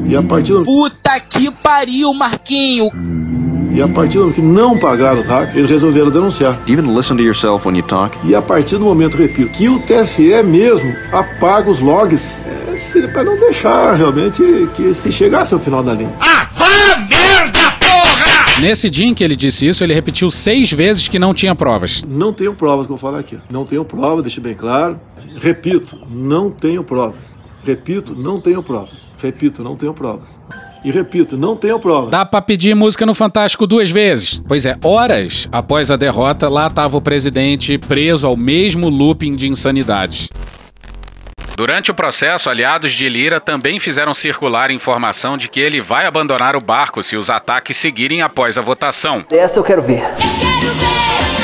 E 0.05 0.15
a 0.15 0.21
partir 0.21 0.53
do... 0.53 0.63
Puta 0.63 1.19
que 1.21 1.49
pariu, 1.49 2.13
Marquinho! 2.13 2.91
E 3.73 3.81
a 3.81 3.87
partir 3.87 4.17
do 4.17 4.31
que 4.33 4.41
não 4.41 4.77
pagaram 4.77 5.21
os 5.21 5.27
hacks, 5.27 5.55
eles 5.55 5.69
resolveram 5.69 6.11
denunciar. 6.11 6.59
Even 6.67 6.93
listen 6.93 7.15
to 7.15 7.23
yourself 7.23 7.65
when 7.65 7.77
you 7.77 7.83
talk. 7.83 8.17
E 8.25 8.35
a 8.35 8.41
partir 8.41 8.77
do 8.77 8.83
momento, 8.83 9.15
repito, 9.15 9.49
que 9.53 9.69
o 9.69 9.79
TSE 9.79 10.43
mesmo 10.43 10.93
apaga 11.13 11.69
os 11.69 11.79
logs 11.79 12.43
é, 12.45 13.07
para 13.07 13.23
não 13.23 13.39
deixar 13.39 13.93
realmente 13.93 14.41
que 14.73 14.93
se 14.93 15.09
chegasse 15.09 15.53
ao 15.53 15.59
final 15.59 15.81
da 15.81 15.93
linha. 15.93 16.13
Ah, 16.19 16.49
ah! 16.57 17.20
Nesse 18.61 18.91
dia 18.91 19.07
em 19.07 19.13
que 19.15 19.23
ele 19.23 19.35
disse 19.35 19.67
isso, 19.67 19.83
ele 19.83 19.91
repetiu 19.91 20.29
seis 20.29 20.71
vezes 20.71 21.07
que 21.07 21.17
não 21.17 21.33
tinha 21.33 21.55
provas. 21.55 22.03
Não 22.07 22.31
tenho 22.31 22.53
provas 22.53 22.85
que 22.85 22.91
eu 22.91 22.95
vou 22.95 23.09
falar 23.09 23.17
aqui. 23.17 23.39
Não 23.49 23.65
tenho 23.65 23.83
provas, 23.83 24.21
deixe 24.21 24.39
bem 24.39 24.53
claro. 24.53 24.99
Repito, 25.39 25.97
não 26.07 26.51
tenho 26.51 26.83
provas. 26.83 27.35
Repito, 27.63 28.13
não 28.13 28.39
tenho 28.39 28.61
provas. 28.61 29.07
Repito, 29.17 29.63
não 29.63 29.75
tenho 29.75 29.95
provas. 29.95 30.29
E 30.83 30.91
repito, 30.91 31.37
não 31.37 31.55
tenho 31.55 31.79
prova. 31.79 32.11
Dá 32.11 32.23
pra 32.23 32.39
pedir 32.39 32.75
música 32.75 33.03
no 33.03 33.15
Fantástico 33.15 33.65
duas 33.65 33.89
vezes. 33.89 34.43
Pois 34.47 34.63
é, 34.65 34.77
horas 34.83 35.47
após 35.51 35.89
a 35.89 35.95
derrota, 35.95 36.47
lá 36.47 36.67
estava 36.67 36.97
o 36.97 37.01
presidente 37.01 37.79
preso 37.79 38.27
ao 38.27 38.37
mesmo 38.37 38.89
looping 38.89 39.35
de 39.35 39.47
insanidades. 39.47 40.29
Durante 41.61 41.91
o 41.91 41.93
processo, 41.93 42.49
aliados 42.49 42.91
de 42.91 43.07
Lira 43.07 43.39
também 43.39 43.79
fizeram 43.79 44.15
circular 44.15 44.71
informação 44.71 45.37
de 45.37 45.47
que 45.47 45.59
ele 45.59 45.79
vai 45.79 46.07
abandonar 46.07 46.55
o 46.55 46.59
barco 46.59 47.03
se 47.03 47.15
os 47.15 47.29
ataques 47.29 47.77
seguirem 47.77 48.23
após 48.23 48.57
a 48.57 48.63
votação. 48.63 49.23
Essa 49.29 49.59
eu 49.59 49.63
quero 49.63 49.83
ver. 49.83 50.01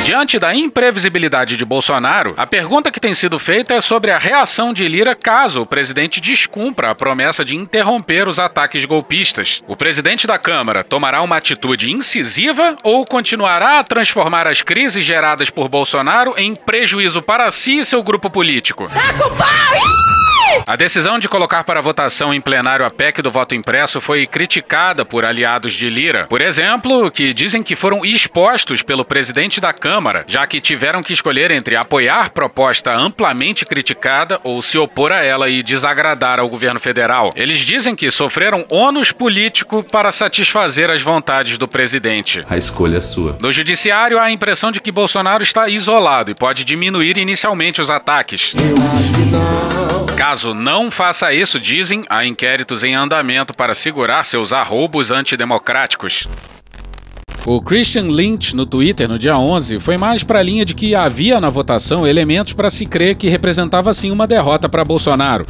Diante 0.07 0.39
da 0.39 0.55
imprevisibilidade 0.55 1.57
de 1.57 1.65
Bolsonaro, 1.65 2.33
a 2.37 2.47
pergunta 2.47 2.89
que 2.89 2.97
tem 2.97 3.13
sido 3.13 3.37
feita 3.37 3.73
é 3.73 3.81
sobre 3.81 4.09
a 4.09 4.17
reação 4.17 4.73
de 4.73 4.87
Lira 4.87 5.13
caso 5.13 5.59
o 5.59 5.65
presidente 5.65 6.21
descumpra 6.21 6.91
a 6.91 6.95
promessa 6.95 7.43
de 7.43 7.57
interromper 7.57 8.25
os 8.25 8.39
ataques 8.39 8.85
golpistas. 8.85 9.61
O 9.67 9.75
presidente 9.75 10.25
da 10.25 10.37
Câmara 10.37 10.81
tomará 10.81 11.21
uma 11.21 11.35
atitude 11.35 11.91
incisiva 11.91 12.77
ou 12.83 13.03
continuará 13.03 13.79
a 13.79 13.83
transformar 13.83 14.47
as 14.47 14.61
crises 14.61 15.03
geradas 15.03 15.49
por 15.49 15.67
Bolsonaro 15.67 16.35
em 16.37 16.55
prejuízo 16.55 17.21
para 17.21 17.51
si 17.51 17.79
e 17.79 17.83
seu 17.83 18.01
grupo 18.01 18.29
político? 18.29 18.87
Tá 18.87 19.11
com 19.11 19.35
pau! 19.35 20.26
A 20.66 20.75
decisão 20.75 21.20
de 21.20 21.30
colocar 21.30 21.63
para 21.63 21.82
votação 21.82 22.34
em 22.34 22.42
plenário 22.42 22.86
a 22.86 22.89
PEC 22.89 23.22
do 23.22 23.32
voto 23.32 23.56
impresso 23.56 24.01
foi 24.01 24.25
criticada 24.25 25.06
por 25.06 25.25
aliados 25.25 25.74
de 25.74 25.89
Lira. 25.89 26.25
Por 26.27 26.42
exemplo, 26.42 27.10
que 27.10 27.34
dizem 27.34 27.63
que 27.63 27.75
foram 27.75 28.06
expostos 28.06 28.82
pelo 28.82 29.06
presidente 29.06 29.62
da 29.62 29.74
Câmara, 29.74 30.25
já 30.27 30.46
que 30.46 30.60
tiveram 30.60 31.01
que 31.01 31.13
escolher 31.13 31.51
entre 31.51 31.75
apoiar 31.75 32.32
proposta 32.32 32.94
amplamente 32.94 33.66
criticada 33.66 34.39
ou 34.44 34.62
se 34.62 34.77
opor 34.77 35.12
a 35.12 35.24
ela 35.24 35.50
e 35.50 35.63
desagradar 35.63 36.39
ao 36.39 36.50
governo 36.50 36.80
federal. 36.80 37.32
Eles 37.36 37.60
dizem 37.60 37.96
que 37.96 38.12
sofreram 38.12 38.66
ônus 38.70 39.12
político 39.12 39.84
para 39.84 40.12
satisfazer 40.12 40.89
as 40.89 41.01
vontades 41.01 41.58
do 41.58 41.68
presidente. 41.68 42.42
A 42.50 42.58
escolha 42.58 42.98
é 42.98 43.01
sua. 43.01 43.38
No 43.42 43.51
judiciário, 43.51 44.18
há 44.20 44.24
a 44.24 44.32
impressão 44.32 44.72
de 44.72 44.82
que 44.82 44.92
Bolsonaro 44.92 45.44
está 45.44 45.70
isolado 45.70 46.32
e 46.32 46.36
pode 46.36 46.63
diminuir 46.63 47.18
inicialmente 47.18 47.82
os 47.82 47.89
ataques. 47.89 48.54
Caso 50.17 50.51
não 50.51 50.89
faça 50.89 51.31
isso, 51.31 51.59
dizem, 51.59 52.03
há 52.09 52.25
inquéritos 52.25 52.83
em 52.83 52.95
andamento 52.95 53.53
para 53.53 53.75
segurar 53.75 54.24
seus 54.24 54.51
arroubos 54.51 55.12
antidemocráticos. 55.12 56.27
O 57.45 57.62
Christian 57.62 58.07
Lynch, 58.07 58.55
no 58.55 58.65
Twitter, 58.65 59.07
no 59.07 59.19
dia 59.19 59.38
11, 59.38 59.79
foi 59.79 59.95
mais 59.95 60.24
para 60.24 60.39
a 60.39 60.43
linha 60.43 60.65
de 60.65 60.74
que 60.74 60.95
havia 60.95 61.39
na 61.39 61.51
votação 61.51 62.05
elementos 62.05 62.51
para 62.51 62.71
se 62.71 62.88
crer 62.88 63.13
que 63.13 63.29
representava 63.29 63.93
sim 63.93 64.09
uma 64.09 64.25
derrota 64.25 64.67
para 64.67 64.83
Bolsonaro. 64.83 65.45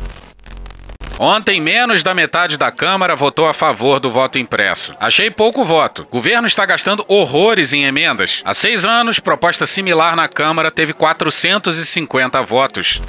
Ontem, 1.18 1.62
menos 1.62 2.04
da 2.04 2.14
metade 2.14 2.58
da 2.58 2.70
Câmara 2.70 3.16
votou 3.16 3.48
a 3.48 3.54
favor 3.54 4.02
do 4.02 4.12
voto 4.12 4.38
impresso. 4.38 4.94
Achei 5.00 5.32
pouco 5.32 5.64
voto. 5.64 6.04
O 6.04 6.12
governo 6.12 6.46
está 6.46 6.66
gastando 6.66 7.06
horrores 7.08 7.72
em 7.72 7.86
emendas. 7.86 8.42
Há 8.44 8.54
seis 8.54 8.84
anos, 8.84 9.18
proposta 9.18 9.66
similar 9.66 10.14
na 10.14 10.28
Câmara 10.28 10.70
teve 10.70 10.92
450 10.92 12.42
votos. 12.42 13.02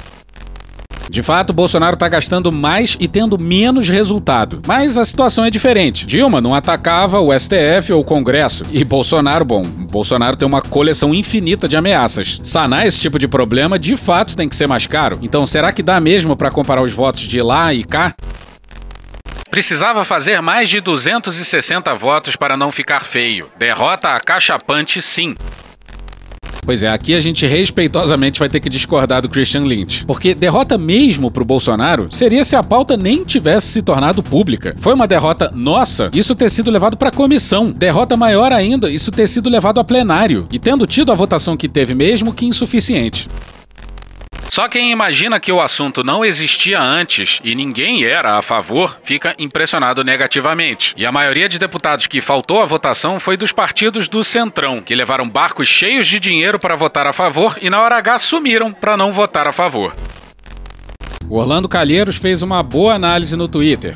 De 1.09 1.23
fato, 1.23 1.51
Bolsonaro 1.51 1.95
está 1.95 2.07
gastando 2.07 2.51
mais 2.51 2.95
e 2.99 3.07
tendo 3.07 3.41
menos 3.41 3.89
resultado. 3.89 4.61
Mas 4.67 4.97
a 4.97 5.03
situação 5.03 5.43
é 5.43 5.49
diferente. 5.49 6.05
Dilma 6.05 6.39
não 6.39 6.53
atacava 6.53 7.19
o 7.19 7.37
STF 7.37 7.91
ou 7.91 8.01
o 8.01 8.03
Congresso. 8.05 8.63
E 8.71 8.83
Bolsonaro, 8.83 9.43
bom, 9.43 9.63
Bolsonaro 9.63 10.37
tem 10.37 10.47
uma 10.47 10.61
coleção 10.61 11.13
infinita 11.13 11.67
de 11.67 11.75
ameaças. 11.75 12.39
Sanar 12.43 12.85
esse 12.85 12.99
tipo 12.99 13.17
de 13.17 13.27
problema 13.27 13.79
de 13.79 13.97
fato 13.97 14.37
tem 14.37 14.47
que 14.47 14.55
ser 14.55 14.67
mais 14.67 14.85
caro. 14.85 15.17
Então, 15.21 15.45
será 15.45 15.71
que 15.71 15.81
dá 15.81 15.99
mesmo 15.99 16.35
para 16.35 16.51
comparar 16.51 16.81
os 16.81 16.93
votos 16.93 17.21
de 17.21 17.41
lá 17.41 17.73
e 17.73 17.83
cá? 17.83 18.13
Precisava 19.49 20.05
fazer 20.05 20.41
mais 20.41 20.69
de 20.69 20.79
260 20.79 21.95
votos 21.95 22.35
para 22.35 22.55
não 22.55 22.71
ficar 22.71 23.03
feio. 23.03 23.49
Derrota 23.57 24.09
acachapante, 24.09 25.01
sim. 25.01 25.33
Pois 26.69 26.83
é, 26.83 26.87
aqui 26.87 27.15
a 27.15 27.19
gente 27.19 27.47
respeitosamente 27.47 28.37
vai 28.37 28.47
ter 28.47 28.59
que 28.59 28.69
discordar 28.69 29.23
do 29.23 29.27
Christian 29.27 29.61
Lynch. 29.61 30.05
Porque 30.05 30.35
derrota 30.35 30.77
mesmo 30.77 31.31
pro 31.31 31.43
Bolsonaro 31.43 32.09
seria 32.11 32.43
se 32.43 32.55
a 32.55 32.61
pauta 32.61 32.95
nem 32.95 33.23
tivesse 33.23 33.69
se 33.69 33.81
tornado 33.81 34.21
pública. 34.21 34.75
Foi 34.77 34.93
uma 34.93 35.07
derrota 35.07 35.51
nossa, 35.51 36.11
isso 36.13 36.35
ter 36.35 36.47
sido 36.47 36.69
levado 36.69 36.95
pra 36.95 37.09
comissão. 37.09 37.71
Derrota 37.71 38.15
maior 38.15 38.53
ainda, 38.53 38.87
isso 38.91 39.11
ter 39.11 39.27
sido 39.27 39.49
levado 39.49 39.79
a 39.79 39.83
plenário. 39.83 40.47
E 40.51 40.59
tendo 40.59 40.85
tido 40.85 41.11
a 41.11 41.15
votação 41.15 41.57
que 41.57 41.67
teve 41.67 41.95
mesmo 41.95 42.31
que 42.31 42.45
insuficiente. 42.45 43.27
Só 44.51 44.67
quem 44.67 44.91
imagina 44.91 45.39
que 45.39 45.51
o 45.51 45.61
assunto 45.61 46.03
não 46.03 46.25
existia 46.25 46.81
antes 46.81 47.39
e 47.43 47.53
ninguém 47.53 48.03
era 48.03 48.37
a 48.37 48.41
favor, 48.41 48.99
fica 49.03 49.35
impressionado 49.37 50.03
negativamente. 50.03 50.93
E 50.97 51.05
a 51.05 51.11
maioria 51.11 51.47
de 51.47 51.59
deputados 51.59 52.07
que 52.07 52.19
faltou 52.19 52.61
à 52.61 52.65
votação 52.65 53.19
foi 53.19 53.37
dos 53.37 53.51
partidos 53.51 54.07
do 54.07 54.23
Centrão, 54.23 54.81
que 54.81 54.95
levaram 54.95 55.25
barcos 55.25 55.67
cheios 55.67 56.07
de 56.07 56.19
dinheiro 56.19 56.57
para 56.57 56.75
votar 56.75 57.05
a 57.05 57.13
favor 57.13 57.57
e 57.61 57.69
na 57.69 57.79
hora 57.79 57.97
H 57.97 58.19
sumiram 58.19 58.73
para 58.73 58.97
não 58.97 59.13
votar 59.13 59.47
a 59.47 59.53
favor. 59.53 59.95
O 61.29 61.37
Orlando 61.37 61.69
Calheiros 61.69 62.15
fez 62.15 62.41
uma 62.41 62.63
boa 62.63 62.95
análise 62.95 63.35
no 63.35 63.47
Twitter. 63.47 63.95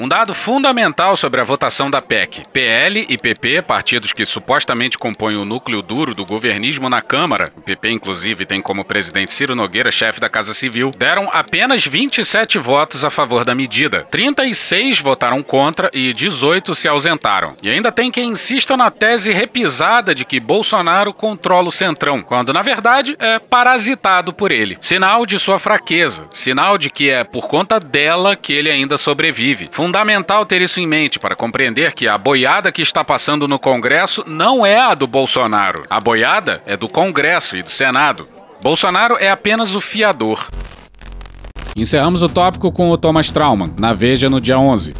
Um 0.00 0.08
dado 0.08 0.34
fundamental 0.34 1.16
sobre 1.16 1.40
a 1.40 1.44
votação 1.44 1.88
da 1.88 2.00
PEC: 2.00 2.42
PL 2.52 3.06
e 3.08 3.16
PP, 3.16 3.62
partidos 3.62 4.12
que 4.12 4.24
supostamente 4.24 4.98
compõem 4.98 5.38
o 5.38 5.44
núcleo 5.44 5.80
duro 5.82 6.14
do 6.14 6.24
governismo 6.24 6.88
na 6.88 7.00
Câmara, 7.00 7.48
o 7.56 7.60
PP 7.60 7.90
inclusive 7.90 8.44
tem 8.44 8.60
como 8.60 8.84
presidente 8.84 9.32
Ciro 9.32 9.54
Nogueira, 9.54 9.92
chefe 9.92 10.20
da 10.20 10.28
Casa 10.28 10.52
Civil, 10.52 10.90
deram 10.96 11.28
apenas 11.32 11.86
27 11.86 12.58
votos 12.58 13.04
a 13.04 13.10
favor 13.10 13.44
da 13.44 13.54
medida. 13.54 14.06
36 14.10 14.98
votaram 14.98 15.42
contra 15.42 15.88
e 15.94 16.12
18 16.12 16.74
se 16.74 16.88
ausentaram. 16.88 17.54
E 17.62 17.70
ainda 17.70 17.92
tem 17.92 18.10
quem 18.10 18.30
insista 18.30 18.76
na 18.76 18.90
tese 18.90 19.32
repisada 19.32 20.14
de 20.14 20.24
que 20.24 20.40
Bolsonaro 20.40 21.12
controla 21.12 21.68
o 21.68 21.72
Centrão, 21.72 22.20
quando 22.20 22.52
na 22.52 22.62
verdade 22.62 23.16
é 23.20 23.38
parasitado 23.38 24.32
por 24.32 24.50
ele. 24.50 24.76
Sinal 24.80 25.24
de 25.24 25.38
sua 25.38 25.60
fraqueza, 25.60 26.26
sinal 26.32 26.76
de 26.76 26.90
que 26.90 27.10
é 27.10 27.22
por 27.22 27.46
conta 27.46 27.78
dela 27.78 28.34
que 28.34 28.52
ele 28.52 28.70
ainda 28.70 28.98
sobrevive 28.98 29.68
fundamental 29.84 30.46
ter 30.46 30.62
isso 30.62 30.80
em 30.80 30.86
mente 30.86 31.18
para 31.18 31.36
compreender 31.36 31.92
que 31.92 32.08
a 32.08 32.16
boiada 32.16 32.72
que 32.72 32.80
está 32.80 33.04
passando 33.04 33.46
no 33.46 33.58
Congresso 33.58 34.24
não 34.26 34.64
é 34.64 34.80
a 34.80 34.94
do 34.94 35.06
Bolsonaro. 35.06 35.84
A 35.90 36.00
boiada 36.00 36.62
é 36.64 36.74
do 36.74 36.88
Congresso 36.88 37.54
e 37.54 37.62
do 37.62 37.70
Senado. 37.70 38.26
Bolsonaro 38.62 39.14
é 39.20 39.28
apenas 39.28 39.74
o 39.74 39.82
fiador. 39.82 40.48
Encerramos 41.76 42.22
o 42.22 42.30
tópico 42.30 42.72
com 42.72 42.88
o 42.88 42.96
Thomas 42.96 43.30
Trauman, 43.30 43.74
na 43.78 43.92
Veja 43.92 44.30
no 44.30 44.40
dia 44.40 44.58
11. 44.58 44.94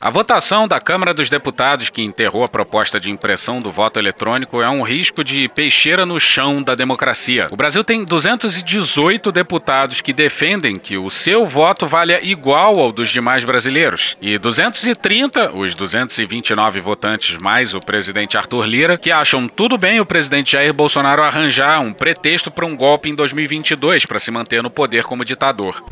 A 0.00 0.10
votação 0.10 0.68
da 0.68 0.78
Câmara 0.78 1.12
dos 1.12 1.28
Deputados 1.28 1.90
que 1.90 2.04
enterrou 2.04 2.44
a 2.44 2.48
proposta 2.48 3.00
de 3.00 3.10
impressão 3.10 3.58
do 3.58 3.72
voto 3.72 3.98
eletrônico 3.98 4.62
é 4.62 4.70
um 4.70 4.82
risco 4.82 5.24
de 5.24 5.48
peixeira 5.48 6.06
no 6.06 6.20
chão 6.20 6.62
da 6.62 6.76
democracia. 6.76 7.48
O 7.50 7.56
Brasil 7.56 7.82
tem 7.82 8.04
218 8.04 9.32
deputados 9.32 10.00
que 10.00 10.12
defendem 10.12 10.76
que 10.76 10.96
o 11.00 11.10
seu 11.10 11.44
voto 11.48 11.84
valha 11.84 12.24
igual 12.24 12.78
ao 12.78 12.92
dos 12.92 13.10
demais 13.10 13.44
brasileiros 13.44 14.16
e 14.22 14.38
230, 14.38 15.50
os 15.50 15.74
229 15.74 16.80
votantes 16.80 17.36
mais 17.42 17.74
o 17.74 17.80
presidente 17.80 18.38
Arthur 18.38 18.66
Lira, 18.66 18.96
que 18.96 19.10
acham 19.10 19.48
tudo 19.48 19.76
bem 19.76 19.98
o 19.98 20.06
presidente 20.06 20.52
Jair 20.52 20.72
Bolsonaro 20.72 21.24
arranjar 21.24 21.80
um 21.80 21.92
pretexto 21.92 22.52
para 22.52 22.64
um 22.64 22.76
golpe 22.76 23.10
em 23.10 23.16
2022 23.16 24.06
para 24.06 24.20
se 24.20 24.30
manter 24.30 24.62
no 24.62 24.70
poder 24.70 25.02
como 25.02 25.24
ditador. 25.24 25.82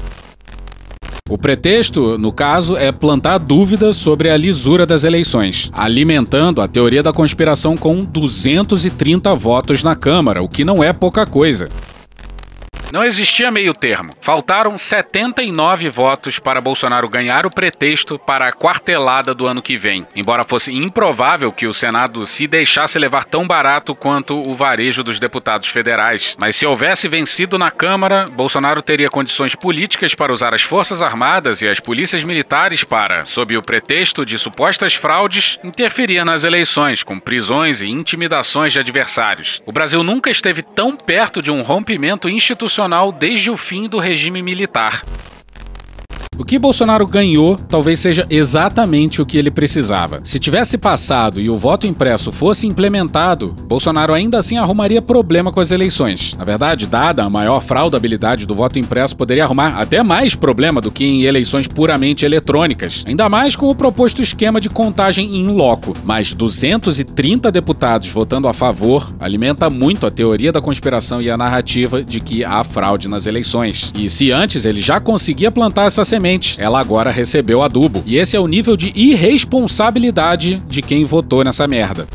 O 1.28 1.37
pretexto, 1.37 2.16
no 2.16 2.30
caso, 2.30 2.76
é 2.76 2.92
plantar 2.92 3.38
dúvida 3.38 3.92
sobre 3.92 4.30
a 4.30 4.37
lisura 4.37 4.87
das 4.87 5.02
eleições, 5.02 5.68
alimentando 5.73 6.61
a 6.61 6.68
teoria 6.68 7.02
da 7.02 7.12
conspiração 7.12 7.76
com 7.76 8.04
230 8.04 9.35
votos 9.35 9.83
na 9.83 9.97
Câmara, 9.97 10.40
o 10.40 10.49
que 10.49 10.64
não 10.64 10.85
é 10.85 10.92
pouca 10.92 11.26
coisa. 11.26 11.68
Não 12.93 13.05
existia 13.05 13.50
meio 13.50 13.73
termo. 13.73 14.11
Faltaram 14.21 14.78
79 14.78 15.88
votos 15.88 16.38
para 16.38 16.61
Bolsonaro 16.61 17.09
ganhar 17.09 17.45
o 17.45 17.50
pretexto 17.50 18.16
para 18.16 18.47
a 18.47 18.52
quartelada 18.52 19.35
do 19.35 19.47
ano 19.47 19.61
que 19.61 19.76
vem. 19.76 20.07
Embora 20.14 20.45
fosse 20.45 20.73
improvável 20.73 21.50
que 21.50 21.66
o 21.66 21.75
Senado 21.75 22.25
se 22.26 22.47
deixasse 22.47 22.99
levar 22.99 23.25
tão 23.25 23.47
barato 23.47 23.95
quanto 23.95 24.37
o 24.37 24.55
varejo 24.55 25.02
dos 25.02 25.19
deputados 25.19 25.69
federais. 25.69 26.37
Mas 26.40 26.57
se 26.57 26.64
houvesse 26.64 27.09
vencido 27.09 27.59
na 27.59 27.73
Câmara, 27.73 28.25
Bolsonaro 28.33 28.81
teria 28.81 29.11
condições 29.11 29.57
políticas 29.57 30.14
para 30.14 30.33
usar 30.33 30.55
as 30.55 30.62
Forças 30.62 31.02
Armadas 31.02 31.62
e 31.62 31.69
as 31.69 31.81
polícias 31.81 32.23
militares 32.23 32.85
para, 32.85 33.26
sob 33.26 33.57
o 33.57 33.62
pretexto 33.62 34.25
de 34.25 34.38
supostas 34.38 34.95
fraudes, 34.95 35.59
interferir 35.64 36.25
nas 36.25 36.45
eleições, 36.45 37.02
com 37.02 37.19
prisões 37.19 37.81
e 37.81 37.87
intimidações 37.87 38.73
de 38.73 38.78
adversários. 38.78 39.61
O 39.66 39.73
Brasil 39.73 40.05
nunca 40.05 40.31
esteve 40.31 40.62
tão 40.62 40.97
perto 40.97 41.43
de 41.43 41.50
um 41.50 41.62
rompimento 41.62 42.29
institucional 42.29 42.76
desde 43.11 43.51
o 43.51 43.57
fim 43.57 43.89
do 43.89 43.99
regime 43.99 44.43
militar. 44.43 45.03
O 46.38 46.44
que 46.44 46.59
Bolsonaro 46.59 47.07
ganhou 47.07 47.57
talvez 47.57 47.99
seja 47.99 48.27
exatamente 48.29 49.22
o 49.22 49.27
que 49.27 49.38
ele 49.38 49.51
precisava. 49.51 50.20
Se 50.22 50.38
tivesse 50.38 50.77
passado 50.77 51.40
e 51.40 51.49
o 51.49 51.57
voto 51.57 51.87
impresso 51.87 52.31
fosse 52.31 52.66
implementado, 52.66 53.55
Bolsonaro 53.66 54.12
ainda 54.12 54.38
assim 54.38 54.59
arrumaria 54.59 55.01
problema 55.01 55.51
com 55.51 55.61
as 55.61 55.70
eleições. 55.70 56.35
Na 56.37 56.44
verdade, 56.44 56.87
dada 56.87 57.25
a 57.25 57.31
maior 57.31 57.62
fraudabilidade 57.62 58.44
do 58.44 58.55
voto 58.55 58.79
impresso, 58.79 59.16
poderia 59.16 59.44
arrumar 59.44 59.81
até 59.81 60.03
mais 60.03 60.35
problema 60.35 60.79
do 60.79 60.90
que 60.90 61.07
em 61.07 61.22
eleições 61.22 61.66
puramente 61.66 62.27
eletrônicas. 62.27 63.03
Ainda 63.07 63.31
mais 63.31 63.57
com 63.57 63.70
o 63.70 63.75
proposto 63.75 64.20
esquema 64.20 64.61
de 64.61 64.68
contagem 64.68 65.37
em 65.37 65.46
loco. 65.46 65.96
Mas 66.05 66.35
230 66.35 67.51
deputados 67.51 68.11
votando 68.11 68.46
a 68.46 68.53
favor 68.53 69.11
alimenta 69.18 69.70
muito 69.70 70.07
a 70.07 70.11
teoria 70.11 70.53
da 70.53 70.61
conspiração 70.61 71.22
e 71.22 71.31
a 71.31 71.37
narrativa 71.37 72.05
de 72.05 72.20
que 72.20 72.44
há 72.44 72.62
fraude 72.62 73.09
nas 73.09 73.27
eleições. 73.27 73.90
E 73.96 74.11
se 74.11 74.31
antes 74.31 74.66
ele 74.66 74.81
já 74.81 75.01
conseguia 75.01 75.51
plantar 75.51 75.87
essa 75.87 76.05
semente, 76.05 76.26
ela 76.59 76.81
agora 76.81 77.11
recebeu 77.11 77.62
adubo. 77.62 78.03
E 78.05 78.17
esse 78.17 78.37
é 78.37 78.41
o 78.41 78.47
nível 78.47 78.77
de 78.77 78.93
irresponsabilidade 78.95 80.57
de 80.69 80.83
quem 80.83 81.05
votou 81.05 81.45
nessa 81.45 81.67
merda. 81.67 82.07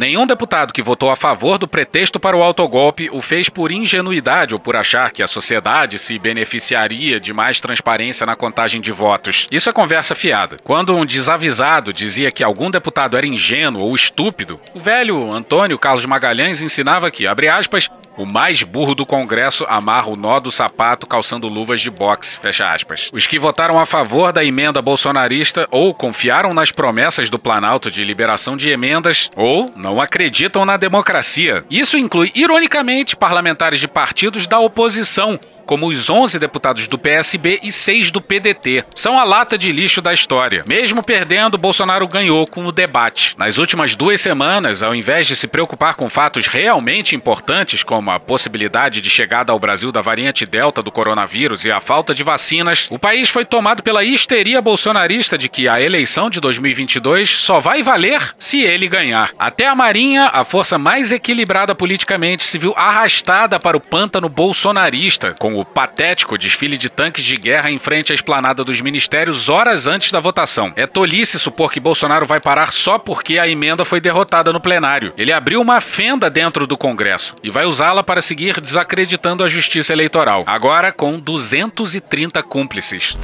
Nenhum 0.00 0.24
deputado 0.24 0.72
que 0.72 0.82
votou 0.82 1.10
a 1.10 1.16
favor 1.16 1.58
do 1.58 1.68
pretexto 1.68 2.18
para 2.18 2.34
o 2.34 2.42
autogolpe 2.42 3.10
o 3.12 3.20
fez 3.20 3.50
por 3.50 3.70
ingenuidade 3.70 4.54
ou 4.54 4.58
por 4.58 4.74
achar 4.74 5.10
que 5.10 5.22
a 5.22 5.26
sociedade 5.26 5.98
se 5.98 6.18
beneficiaria 6.18 7.20
de 7.20 7.34
mais 7.34 7.60
transparência 7.60 8.24
na 8.24 8.34
contagem 8.34 8.80
de 8.80 8.90
votos. 8.90 9.46
Isso 9.50 9.68
é 9.68 9.72
conversa 9.74 10.14
fiada. 10.14 10.56
Quando 10.64 10.96
um 10.96 11.04
desavisado 11.04 11.92
dizia 11.92 12.32
que 12.32 12.42
algum 12.42 12.70
deputado 12.70 13.14
era 13.14 13.26
ingênuo 13.26 13.84
ou 13.84 13.94
estúpido, 13.94 14.58
o 14.72 14.80
velho 14.80 15.30
Antônio 15.30 15.78
Carlos 15.78 16.06
Magalhães 16.06 16.62
ensinava 16.62 17.10
que, 17.10 17.26
abre 17.26 17.48
aspas, 17.48 17.90
o 18.20 18.30
mais 18.30 18.62
burro 18.62 18.94
do 18.94 19.06
Congresso 19.06 19.64
amarra 19.66 20.10
o 20.10 20.18
nó 20.18 20.38
do 20.38 20.52
sapato 20.52 21.06
calçando 21.06 21.48
luvas 21.48 21.80
de 21.80 21.90
boxe, 21.90 22.36
fecha 22.36 22.70
aspas. 22.70 23.08
Os 23.14 23.26
que 23.26 23.38
votaram 23.38 23.80
a 23.80 23.86
favor 23.86 24.30
da 24.30 24.44
emenda 24.44 24.82
bolsonarista 24.82 25.66
ou 25.70 25.94
confiaram 25.94 26.52
nas 26.52 26.70
promessas 26.70 27.30
do 27.30 27.38
Planalto 27.38 27.90
de 27.90 28.04
liberação 28.04 28.58
de 28.58 28.68
emendas 28.68 29.30
ou 29.34 29.66
não 29.74 30.02
acreditam 30.02 30.66
na 30.66 30.76
democracia. 30.76 31.64
Isso 31.70 31.96
inclui, 31.96 32.30
ironicamente, 32.34 33.16
parlamentares 33.16 33.80
de 33.80 33.88
partidos 33.88 34.46
da 34.46 34.60
oposição, 34.60 35.40
como 35.70 35.86
os 35.86 36.10
11 36.10 36.36
deputados 36.40 36.88
do 36.88 36.98
PSB 36.98 37.60
e 37.62 37.70
6 37.70 38.10
do 38.10 38.20
PDT. 38.20 38.84
São 38.92 39.16
a 39.16 39.22
lata 39.22 39.56
de 39.56 39.70
lixo 39.70 40.02
da 40.02 40.12
história. 40.12 40.64
Mesmo 40.68 41.00
perdendo, 41.00 41.56
Bolsonaro 41.56 42.08
ganhou 42.08 42.44
com 42.44 42.66
o 42.66 42.72
debate. 42.72 43.36
Nas 43.38 43.56
últimas 43.56 43.94
duas 43.94 44.20
semanas, 44.20 44.82
ao 44.82 44.96
invés 44.96 45.28
de 45.28 45.36
se 45.36 45.46
preocupar 45.46 45.94
com 45.94 46.10
fatos 46.10 46.48
realmente 46.48 47.14
importantes, 47.14 47.84
como 47.84 48.10
a 48.10 48.18
possibilidade 48.18 49.00
de 49.00 49.08
chegada 49.08 49.52
ao 49.52 49.60
Brasil 49.60 49.92
da 49.92 50.00
variante 50.00 50.44
Delta 50.44 50.82
do 50.82 50.90
coronavírus 50.90 51.64
e 51.64 51.70
a 51.70 51.80
falta 51.80 52.12
de 52.12 52.24
vacinas, 52.24 52.88
o 52.90 52.98
país 52.98 53.28
foi 53.28 53.44
tomado 53.44 53.80
pela 53.80 54.02
histeria 54.02 54.60
bolsonarista 54.60 55.38
de 55.38 55.48
que 55.48 55.68
a 55.68 55.80
eleição 55.80 56.28
de 56.28 56.40
2022 56.40 57.30
só 57.30 57.60
vai 57.60 57.80
valer 57.80 58.34
se 58.40 58.60
ele 58.60 58.88
ganhar. 58.88 59.30
Até 59.38 59.68
a 59.68 59.76
Marinha, 59.76 60.30
a 60.32 60.44
força 60.44 60.76
mais 60.76 61.12
equilibrada 61.12 61.76
politicamente, 61.76 62.42
se 62.42 62.58
viu 62.58 62.74
arrastada 62.76 63.60
para 63.60 63.76
o 63.76 63.80
pântano 63.80 64.28
bolsonarista, 64.28 65.32
com 65.38 65.59
o 65.59 65.59
patético 65.64 66.38
desfile 66.38 66.76
de 66.76 66.88
tanques 66.88 67.24
de 67.24 67.36
guerra 67.36 67.70
em 67.70 67.78
frente 67.78 68.12
à 68.12 68.14
esplanada 68.14 68.64
dos 68.64 68.80
ministérios 68.80 69.48
horas 69.48 69.86
antes 69.86 70.10
da 70.12 70.20
votação. 70.20 70.72
É 70.76 70.86
tolice 70.86 71.38
supor 71.38 71.70
que 71.70 71.80
Bolsonaro 71.80 72.26
vai 72.26 72.40
parar 72.40 72.72
só 72.72 72.98
porque 72.98 73.38
a 73.38 73.48
emenda 73.48 73.84
foi 73.84 74.00
derrotada 74.00 74.52
no 74.52 74.60
plenário. 74.60 75.12
Ele 75.16 75.32
abriu 75.32 75.60
uma 75.60 75.80
fenda 75.80 76.30
dentro 76.30 76.66
do 76.66 76.76
Congresso 76.76 77.34
e 77.42 77.50
vai 77.50 77.64
usá-la 77.64 78.02
para 78.02 78.22
seguir 78.22 78.60
desacreditando 78.60 79.44
a 79.44 79.48
justiça 79.48 79.92
eleitoral, 79.92 80.42
agora 80.46 80.92
com 80.92 81.12
230 81.12 82.42
cúmplices. 82.42 83.16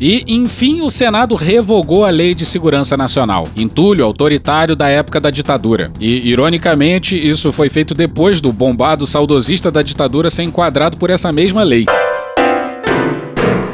E, 0.00 0.24
enfim, 0.26 0.80
o 0.82 0.90
Senado 0.90 1.34
revogou 1.34 2.04
a 2.04 2.10
Lei 2.10 2.34
de 2.34 2.44
Segurança 2.44 2.96
Nacional, 2.96 3.48
entulho 3.56 4.04
autoritário 4.04 4.76
da 4.76 4.88
época 4.88 5.20
da 5.20 5.30
ditadura. 5.30 5.90
E, 5.98 6.28
ironicamente, 6.28 7.16
isso 7.16 7.52
foi 7.52 7.68
feito 7.68 7.94
depois 7.94 8.40
do 8.40 8.52
bombado 8.52 9.06
saudosista 9.06 9.70
da 9.70 9.82
ditadura 9.82 10.30
ser 10.30 10.42
enquadrado 10.42 10.96
por 10.96 11.10
essa 11.10 11.32
mesma 11.32 11.62
lei. 11.62 11.86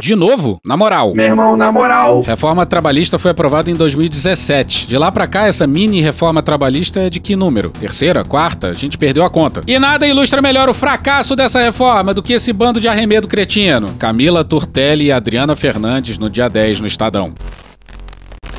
De 0.03 0.17
novo, 0.17 0.61
na 0.67 0.77
moral. 0.77 1.15
Meu 1.15 1.27
irmão, 1.27 1.57
na 1.57 1.71
moral. 1.71 2.23
Reforma 2.23 2.67
trabalhista 2.67 3.21
foi 3.21 3.31
aprovada 3.31 3.71
em 3.71 3.75
2017. 3.77 4.89
De 4.89 4.99
lá 4.99 5.13
pra 5.13 5.29
cá, 5.29 5.47
essa 5.47 5.65
mini 5.65 6.01
reforma 6.01 6.43
trabalhista 6.43 7.03
é 7.03 7.09
de 7.09 7.21
que 7.21 7.37
número? 7.37 7.71
Terceira? 7.71 8.25
Quarta? 8.25 8.67
A 8.67 8.75
gente 8.75 8.99
perdeu 8.99 9.25
a 9.25 9.31
conta. 9.31 9.63
E 9.65 9.79
nada 9.79 10.05
ilustra 10.05 10.43
melhor 10.43 10.69
o 10.69 10.75
fracasso 10.75 11.37
dessa 11.37 11.61
reforma 11.61 12.13
do 12.13 12.21
que 12.21 12.33
esse 12.33 12.53
bando 12.53 12.81
de 12.81 12.89
arremedo 12.89 13.29
cretino. 13.29 13.95
Camila 13.97 14.43
Turtelli 14.43 15.05
e 15.05 15.13
Adriana 15.13 15.55
Fernandes 15.55 16.19
no 16.19 16.29
dia 16.29 16.49
10 16.49 16.81
no 16.81 16.89
Estadão. 16.89 17.33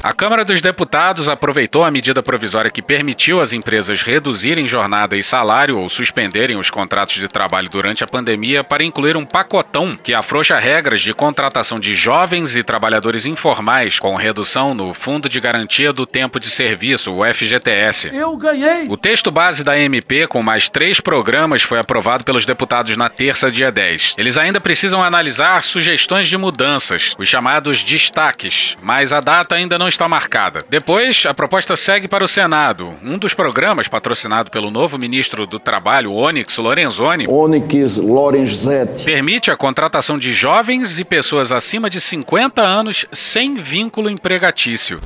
A 0.04 0.12
Câmara 0.12 0.44
dos 0.44 0.62
Deputados 0.62 1.30
aproveitou 1.30 1.82
a 1.86 1.90
medida 1.90 2.22
provisória 2.22 2.70
que 2.70 2.82
permitiu 2.82 3.42
às 3.42 3.54
empresas 3.54 4.02
reduzirem 4.02 4.68
jornada 4.68 5.16
e 5.16 5.24
salário 5.24 5.78
ou 5.78 5.88
suspenderem 5.88 6.60
os 6.60 6.70
contratos 6.70 7.16
de 7.16 7.28
trabalho 7.30 7.70
durante 7.70 8.04
a 8.04 8.08
pandemia 8.08 8.66
para 8.66 8.84
incluir 8.84 9.16
um 9.16 9.26
pacotão 9.26 9.96
que 9.96 10.14
afrouxa 10.14 10.60
regras 10.60 11.00
de 11.00 11.14
contratação 11.14 11.80
de 11.80 11.96
jovens 11.96 12.54
e 12.54 12.64
trabalhadores 12.64 13.26
informais, 13.26 13.98
com 13.98 14.14
redução 14.18 14.74
no 14.74 14.94
Fundo 14.94 15.30
de 15.30 15.40
Garantia 15.40 15.94
do 15.94 16.06
Tempo 16.06 16.38
de 16.38 16.52
Serviço, 16.52 17.14
o 17.14 17.24
FGTS. 17.24 18.14
Eu 18.14 18.36
ganhei! 18.36 18.86
O 18.90 18.98
texto 18.98 19.32
base 19.32 19.64
da 19.64 19.80
MP, 19.80 20.28
com 20.28 20.44
mais 20.44 20.68
três 20.68 21.00
programas, 21.00 21.62
foi 21.62 21.80
aprovado 21.80 22.26
pelos 22.26 22.46
deputados 22.46 22.98
na 22.98 23.08
terça, 23.08 23.50
dia 23.50 23.72
10. 23.72 24.16
Eles 24.18 24.38
ainda 24.38 24.60
precisam 24.60 25.02
analisar 25.02 25.64
sugestões 25.64 26.28
de 26.28 26.38
mudanças, 26.38 27.16
os 27.18 27.30
chamados 27.30 27.82
destaques, 27.82 28.76
mas 28.82 29.14
a 29.14 29.22
data 29.22 29.56
ainda 29.56 29.78
não 29.78 29.93
está 29.94 30.08
marcada. 30.10 30.60
Depois, 30.70 31.24
a 31.26 31.34
proposta 31.34 31.76
segue 31.76 32.08
para 32.08 32.24
o 32.24 32.28
Senado. 32.28 32.94
Um 33.04 33.18
dos 33.18 33.34
programas, 33.34 33.88
patrocinado 33.88 34.52
pelo 34.52 34.70
novo 34.70 34.98
ministro 34.98 35.46
do 35.48 35.60
Trabalho, 35.60 36.14
Onyx 36.14 36.58
Lorenzoni, 36.58 37.28
Onyx 37.28 37.98
Lorenzetti, 37.98 39.06
permite 39.06 39.52
a 39.52 39.56
contratação 39.56 40.18
de 40.18 40.34
jovens 40.34 41.00
e 41.00 41.04
pessoas 41.04 41.52
acima 41.52 41.90
de 41.90 42.02
50 42.02 42.62
anos 42.62 43.06
sem 43.12 43.56
vínculo 43.56 44.10
empregatício. 44.10 45.00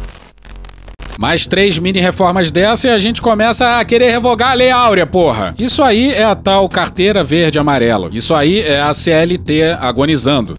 Mais 1.19 1.47
três 1.47 1.79
mini 1.79 1.99
reformas 1.99 2.51
dessa 2.51 2.87
e 2.87 2.91
a 2.91 2.99
gente 2.99 3.21
começa 3.21 3.79
a 3.79 3.85
querer 3.85 4.11
revogar 4.11 4.51
a 4.51 4.53
Lei 4.53 4.69
Áurea, 4.69 5.07
porra. 5.07 5.55
Isso 5.57 5.81
aí 5.81 6.11
é 6.11 6.23
a 6.23 6.35
tal 6.35 6.69
carteira 6.69 7.23
verde 7.23 7.57
amarelo. 7.57 8.09
Isso 8.13 8.35
aí 8.35 8.61
é 8.61 8.79
a 8.79 8.93
CLT 8.93 9.77
agonizando. 9.81 10.55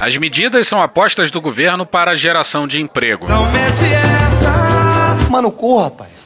As 0.00 0.16
medidas 0.16 0.68
são 0.68 0.80
apostas 0.80 1.30
do 1.30 1.40
governo 1.40 1.84
para 1.84 2.12
a 2.12 2.14
geração 2.14 2.66
de 2.68 2.80
emprego. 2.80 3.26
Não 3.28 3.44
mete 3.50 3.94
essa! 3.94 5.28
Mano, 5.28 5.50
corra, 5.50 5.84
rapaz. 5.84 6.17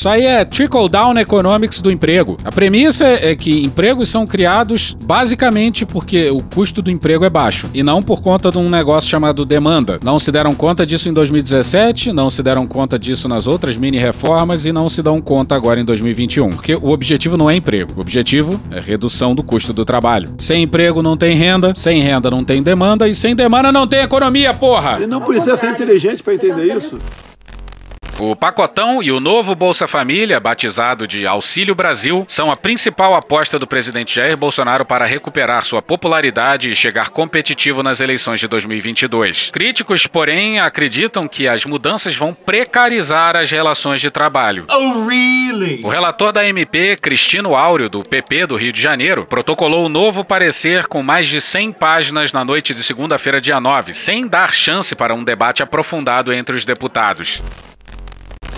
Isso 0.00 0.08
aí 0.08 0.24
é 0.24 0.46
trickle-down 0.46 1.18
economics 1.18 1.78
do 1.78 1.90
emprego. 1.90 2.38
A 2.42 2.50
premissa 2.50 3.04
é 3.04 3.36
que 3.36 3.62
empregos 3.62 4.08
são 4.08 4.26
criados 4.26 4.96
basicamente 5.04 5.84
porque 5.84 6.30
o 6.30 6.40
custo 6.40 6.80
do 6.80 6.90
emprego 6.90 7.22
é 7.22 7.28
baixo 7.28 7.68
e 7.74 7.82
não 7.82 8.02
por 8.02 8.22
conta 8.22 8.50
de 8.50 8.56
um 8.56 8.70
negócio 8.70 9.10
chamado 9.10 9.44
demanda. 9.44 10.00
Não 10.02 10.18
se 10.18 10.32
deram 10.32 10.54
conta 10.54 10.86
disso 10.86 11.10
em 11.10 11.12
2017, 11.12 12.14
não 12.14 12.30
se 12.30 12.42
deram 12.42 12.66
conta 12.66 12.98
disso 12.98 13.28
nas 13.28 13.46
outras 13.46 13.76
mini 13.76 13.98
reformas 13.98 14.64
e 14.64 14.72
não 14.72 14.88
se 14.88 15.02
dão 15.02 15.20
conta 15.20 15.54
agora 15.54 15.78
em 15.78 15.84
2021. 15.84 16.48
Porque 16.48 16.74
o 16.74 16.88
objetivo 16.88 17.36
não 17.36 17.50
é 17.50 17.56
emprego, 17.56 17.92
o 17.94 18.00
objetivo 18.00 18.58
é 18.70 18.80
redução 18.80 19.34
do 19.34 19.42
custo 19.42 19.74
do 19.74 19.84
trabalho. 19.84 20.34
Sem 20.38 20.62
emprego 20.62 21.02
não 21.02 21.14
tem 21.14 21.36
renda, 21.36 21.74
sem 21.76 22.00
renda 22.00 22.30
não 22.30 22.42
tem 22.42 22.62
demanda 22.62 23.06
e 23.06 23.14
sem 23.14 23.36
demanda 23.36 23.70
não 23.70 23.86
tem 23.86 24.00
economia, 24.00 24.54
porra! 24.54 24.96
Ele 24.96 25.06
não 25.06 25.20
precisa 25.20 25.58
ser 25.58 25.72
inteligente 25.72 26.22
para 26.22 26.32
entender 26.32 26.74
isso. 26.74 26.98
O 28.22 28.36
pacotão 28.36 29.02
e 29.02 29.10
o 29.10 29.18
novo 29.18 29.54
Bolsa 29.54 29.88
Família, 29.88 30.38
batizado 30.38 31.06
de 31.06 31.26
Auxílio 31.26 31.74
Brasil, 31.74 32.26
são 32.28 32.50
a 32.50 32.56
principal 32.56 33.14
aposta 33.14 33.58
do 33.58 33.66
presidente 33.66 34.16
Jair 34.16 34.36
Bolsonaro 34.36 34.84
para 34.84 35.06
recuperar 35.06 35.64
sua 35.64 35.80
popularidade 35.80 36.70
e 36.70 36.76
chegar 36.76 37.08
competitivo 37.08 37.82
nas 37.82 37.98
eleições 37.98 38.38
de 38.38 38.46
2022. 38.46 39.48
Críticos, 39.50 40.06
porém, 40.06 40.60
acreditam 40.60 41.22
que 41.22 41.48
as 41.48 41.64
mudanças 41.64 42.14
vão 42.14 42.34
precarizar 42.34 43.36
as 43.36 43.50
relações 43.50 44.02
de 44.02 44.10
trabalho. 44.10 44.66
Oh, 44.70 45.08
really? 45.08 45.80
O 45.82 45.88
relator 45.88 46.30
da 46.30 46.46
MP, 46.46 46.96
Cristino 46.96 47.56
Áureo, 47.56 47.88
do 47.88 48.02
PP 48.02 48.48
do 48.48 48.56
Rio 48.56 48.72
de 48.72 48.82
Janeiro, 48.82 49.24
protocolou 49.24 49.86
o 49.86 49.88
novo 49.88 50.22
parecer 50.22 50.86
com 50.88 51.02
mais 51.02 51.26
de 51.26 51.40
100 51.40 51.72
páginas 51.72 52.34
na 52.34 52.44
noite 52.44 52.74
de 52.74 52.84
segunda-feira, 52.84 53.40
dia 53.40 53.58
9, 53.58 53.94
sem 53.94 54.28
dar 54.28 54.52
chance 54.52 54.94
para 54.94 55.14
um 55.14 55.24
debate 55.24 55.62
aprofundado 55.62 56.34
entre 56.34 56.54
os 56.54 56.66
deputados. 56.66 57.40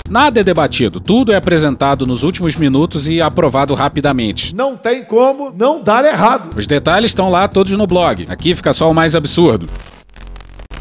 Nada 0.09 0.41
é 0.41 0.45
debatido, 0.45 1.01
tudo 1.01 1.33
é 1.33 1.37
apresentado 1.37 2.07
nos 2.07 2.23
últimos 2.23 2.55
minutos 2.57 3.09
e 3.09 3.23
aprovado 3.23 3.73
rapidamente. 3.73 4.55
Não 4.55 4.77
tem 4.77 5.03
como 5.05 5.51
não 5.57 5.83
dar 5.83 6.05
errado. 6.05 6.51
Os 6.55 6.67
detalhes 6.67 7.11
estão 7.11 7.31
lá 7.31 7.49
todos 7.49 7.73
no 7.77 7.87
blog. 7.87 8.27
Aqui 8.29 8.55
fica 8.55 8.75
só 8.75 8.91
o 8.91 8.95
mais 8.95 9.17
absurdo. 9.17 9.67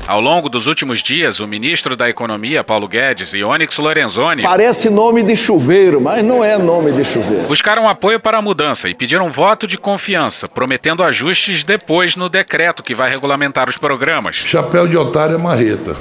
Ao 0.05 0.19
longo 0.19 0.49
dos 0.49 0.67
últimos 0.67 1.01
dias, 1.01 1.39
o 1.39 1.47
ministro 1.47 1.95
da 1.95 2.09
Economia, 2.09 2.61
Paulo 2.61 2.89
Guedes, 2.89 3.33
e 3.33 3.41
Onyx 3.41 3.77
Lorenzoni 3.77 4.41
Parece 4.41 4.89
nome 4.89 5.23
de 5.23 5.37
chuveiro, 5.37 6.01
mas 6.01 6.25
não 6.25 6.43
é 6.43 6.57
nome 6.57 6.91
de 6.91 7.05
chuveiro. 7.05 7.47
buscaram 7.47 7.87
apoio 7.87 8.19
para 8.19 8.39
a 8.39 8.41
mudança 8.41 8.89
e 8.89 8.95
pediram 8.95 9.31
voto 9.31 9.65
de 9.65 9.77
confiança, 9.77 10.45
prometendo 10.47 11.03
ajustes 11.03 11.63
depois 11.63 12.17
no 12.17 12.27
decreto 12.27 12.83
que 12.83 12.93
vai 12.93 13.09
regulamentar 13.09 13.69
os 13.69 13.77
programas. 13.77 14.35
Chapéu 14.35 14.85
de 14.85 14.97
otário 14.97 15.35
é 15.35 15.37
marreta. 15.37 15.95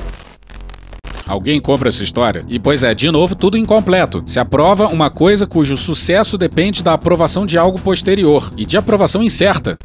Alguém 1.30 1.60
compra 1.60 1.88
essa 1.88 2.02
história? 2.02 2.44
E 2.48 2.58
pois 2.58 2.82
é, 2.82 2.92
de 2.92 3.08
novo, 3.08 3.36
tudo 3.36 3.56
incompleto. 3.56 4.20
Se 4.26 4.40
aprova 4.40 4.88
uma 4.88 5.08
coisa 5.08 5.46
cujo 5.46 5.76
sucesso 5.76 6.36
depende 6.36 6.82
da 6.82 6.94
aprovação 6.94 7.46
de 7.46 7.56
algo 7.56 7.80
posterior 7.80 8.50
e 8.56 8.64
de 8.64 8.76
aprovação 8.76 9.22
incerta. 9.22 9.78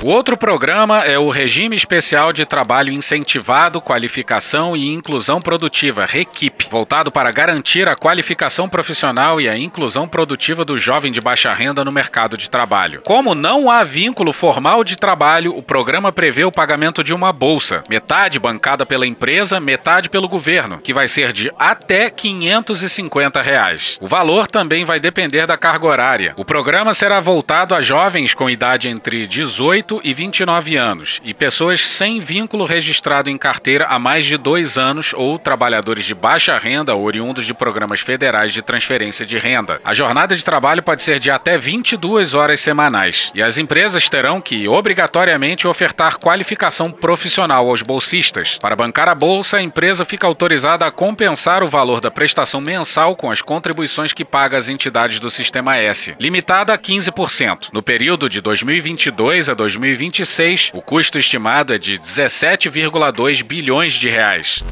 O 0.00 0.10
outro 0.10 0.36
programa 0.36 1.02
é 1.02 1.18
o 1.18 1.28
Regime 1.28 1.74
Especial 1.74 2.32
de 2.32 2.46
Trabalho 2.46 2.92
Incentivado, 2.92 3.80
Qualificação 3.80 4.76
e 4.76 4.86
Inclusão 4.86 5.40
Produtiva, 5.40 6.06
REQIP, 6.06 6.68
voltado 6.70 7.10
para 7.10 7.32
garantir 7.32 7.88
a 7.88 7.96
qualificação 7.96 8.68
profissional 8.68 9.40
e 9.40 9.48
a 9.48 9.58
inclusão 9.58 10.06
produtiva 10.06 10.64
do 10.64 10.78
jovem 10.78 11.10
de 11.10 11.20
baixa 11.20 11.52
renda 11.52 11.84
no 11.84 11.90
mercado 11.90 12.38
de 12.38 12.48
trabalho. 12.48 13.00
Como 13.04 13.34
não 13.34 13.68
há 13.68 13.82
vínculo 13.82 14.32
formal 14.32 14.84
de 14.84 14.94
trabalho, 14.94 15.56
o 15.56 15.64
programa 15.64 16.12
prevê 16.12 16.44
o 16.44 16.52
pagamento 16.52 17.02
de 17.02 17.12
uma 17.12 17.32
bolsa, 17.32 17.82
metade 17.90 18.38
bancada 18.38 18.86
pela 18.86 19.04
empresa, 19.06 19.58
metade 19.58 20.08
pelo 20.08 20.28
governo, 20.28 20.78
que 20.78 20.94
vai 20.94 21.08
ser 21.08 21.32
de 21.32 21.50
até 21.58 22.08
550 22.08 23.42
reais. 23.42 23.98
O 24.00 24.06
valor 24.06 24.46
também 24.46 24.84
vai 24.84 25.00
depender 25.00 25.44
da 25.44 25.56
carga 25.56 25.86
horária. 25.88 26.34
O 26.36 26.44
programa 26.44 26.94
será 26.94 27.18
voltado 27.18 27.74
a 27.74 27.82
jovens 27.82 28.32
com 28.32 28.48
idade 28.48 28.88
entre 28.88 29.26
18 29.26 29.87
e 30.04 30.12
29 30.12 30.76
anos 30.76 31.20
e 31.24 31.32
pessoas 31.32 31.86
sem 31.86 32.20
vínculo 32.20 32.64
registrado 32.64 33.30
em 33.30 33.38
carteira 33.38 33.86
há 33.86 33.98
mais 33.98 34.24
de 34.24 34.36
dois 34.36 34.76
anos 34.76 35.12
ou 35.14 35.38
trabalhadores 35.38 36.04
de 36.04 36.14
baixa 36.14 36.58
renda 36.58 36.98
oriundos 36.98 37.46
de 37.46 37.54
programas 37.54 38.00
federais 38.00 38.52
de 38.52 38.62
transferência 38.62 39.24
de 39.24 39.38
renda. 39.38 39.80
A 39.84 39.94
jornada 39.94 40.36
de 40.36 40.44
trabalho 40.44 40.82
pode 40.82 41.02
ser 41.02 41.18
de 41.18 41.30
até 41.30 41.56
22 41.56 42.34
horas 42.34 42.60
semanais 42.60 43.32
e 43.34 43.42
as 43.42 43.58
empresas 43.58 44.08
terão 44.08 44.40
que 44.40 44.68
obrigatoriamente 44.68 45.66
ofertar 45.66 46.18
qualificação 46.18 46.90
profissional 46.90 47.68
aos 47.68 47.82
bolsistas. 47.82 48.58
Para 48.60 48.76
bancar 48.76 49.08
a 49.08 49.14
bolsa, 49.14 49.56
a 49.56 49.62
empresa 49.62 50.04
fica 50.04 50.26
autorizada 50.26 50.84
a 50.84 50.90
compensar 50.90 51.62
o 51.62 51.68
valor 51.68 52.00
da 52.00 52.10
prestação 52.10 52.60
mensal 52.60 53.16
com 53.16 53.30
as 53.30 53.40
contribuições 53.40 54.12
que 54.12 54.24
paga 54.24 54.56
às 54.56 54.68
entidades 54.68 55.20
do 55.20 55.30
Sistema 55.30 55.76
S, 55.76 56.14
limitada 56.18 56.72
a 56.72 56.78
15%. 56.78 57.68
No 57.72 57.82
período 57.82 58.28
de 58.28 58.40
2022 58.40 59.48
a 59.48 59.54
2026, 59.78 60.72
o 60.74 60.82
custo 60.82 61.18
estimado 61.18 61.72
é 61.72 61.78
de 61.78 61.98
17,2 61.98 63.44
bilhões 63.44 63.92
de 63.92 64.08
reais. 64.08 64.62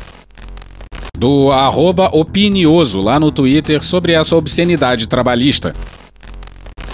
Do 1.17 1.51
arroba 1.53 2.09
opinioso 2.13 3.01
lá 3.01 3.19
no 3.19 3.31
Twitter 3.31 3.83
sobre 3.83 4.13
essa 4.13 4.37
obscenidade 4.37 5.09
trabalhista. 5.09 5.75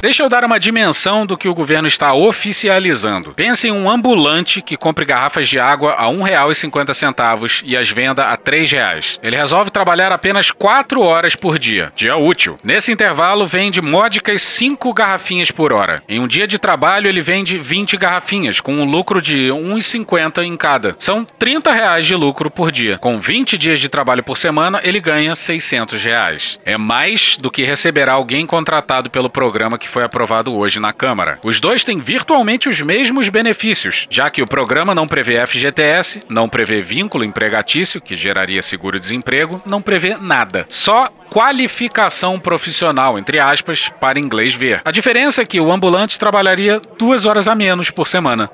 Deixa 0.02 0.24
eu 0.24 0.28
dar 0.28 0.44
uma 0.44 0.58
dimensão 0.58 1.24
do 1.24 1.38
que 1.38 1.48
o 1.48 1.54
governo 1.54 1.86
está 1.86 2.12
oficializando. 2.12 3.34
Pense 3.34 3.68
em 3.68 3.70
um 3.70 3.88
ambulante 3.88 4.60
que 4.60 4.76
compre 4.76 5.04
garrafas 5.04 5.48
de 5.48 5.60
água 5.60 5.92
a 5.92 6.08
R$ 6.08 6.16
1,50 6.16 7.62
e 7.64 7.76
as 7.76 7.88
venda 7.88 8.24
a 8.24 8.32
R$ 8.32 8.38
3,00. 8.38 9.20
Ele 9.22 9.36
resolve 9.36 9.70
trabalhar 9.70 10.10
apenas 10.10 10.50
4 10.50 11.00
horas 11.00 11.36
por 11.36 11.56
dia, 11.56 11.92
dia 11.94 12.16
útil. 12.16 12.56
Nesse 12.64 12.90
intervalo, 12.90 13.46
vende 13.46 13.80
módicas 13.80 14.42
5 14.42 14.92
garrafinhas 14.92 15.52
por 15.52 15.72
hora. 15.72 16.02
Em 16.08 16.20
um 16.20 16.26
dia 16.26 16.48
de 16.48 16.58
trabalho, 16.58 17.06
ele 17.06 17.20
vende 17.20 17.56
20 17.60 17.96
garrafinhas, 17.96 18.60
com 18.60 18.74
um 18.74 18.84
lucro 18.84 19.22
de 19.22 19.52
R$ 19.52 19.56
1,50 19.56 20.42
em 20.42 20.56
cada. 20.56 20.90
São 20.98 21.24
30 21.24 21.72
reais 21.72 22.04
de 22.04 22.16
lucro 22.16 22.50
por 22.50 22.72
dia. 22.72 22.98
Com 22.98 23.20
20 23.20 23.56
dias 23.56 23.78
de 23.78 23.88
trabalho 23.88 24.24
por 24.24 24.36
semana, 24.36 24.80
ele 24.82 24.98
ganha 24.98 25.36
600 25.36 26.02
reais. 26.02 26.58
É 26.64 26.76
mais 26.76 27.36
do 27.36 27.52
que 27.52 27.62
receberá 27.62 28.14
alguém 28.14 28.44
contratado 28.44 29.08
pelo 29.08 29.30
programa 29.30 29.78
que 29.78 29.91
foi 29.92 30.02
aprovado 30.02 30.56
hoje 30.56 30.80
na 30.80 30.92
Câmara. 30.92 31.38
Os 31.44 31.60
dois 31.60 31.84
têm 31.84 32.00
virtualmente 32.00 32.68
os 32.68 32.80
mesmos 32.80 33.28
benefícios, 33.28 34.06
já 34.08 34.30
que 34.30 34.40
o 34.40 34.46
programa 34.46 34.94
não 34.94 35.06
prevê 35.06 35.46
FGTS, 35.46 36.20
não 36.28 36.48
prevê 36.48 36.80
vínculo 36.80 37.22
empregatício, 37.24 38.00
que 38.00 38.14
geraria 38.14 38.62
seguro-desemprego, 38.62 39.60
não 39.66 39.82
prevê 39.82 40.16
nada. 40.18 40.64
Só 40.68 41.06
qualificação 41.28 42.36
profissional, 42.36 43.18
entre 43.18 43.38
aspas, 43.38 43.90
para 44.00 44.18
inglês 44.18 44.54
ver. 44.54 44.80
A 44.84 44.90
diferença 44.90 45.42
é 45.42 45.46
que 45.46 45.60
o 45.60 45.70
ambulante 45.70 46.18
trabalharia 46.18 46.80
duas 46.98 47.26
horas 47.26 47.46
a 47.46 47.54
menos 47.54 47.90
por 47.90 48.08
semana. 48.08 48.50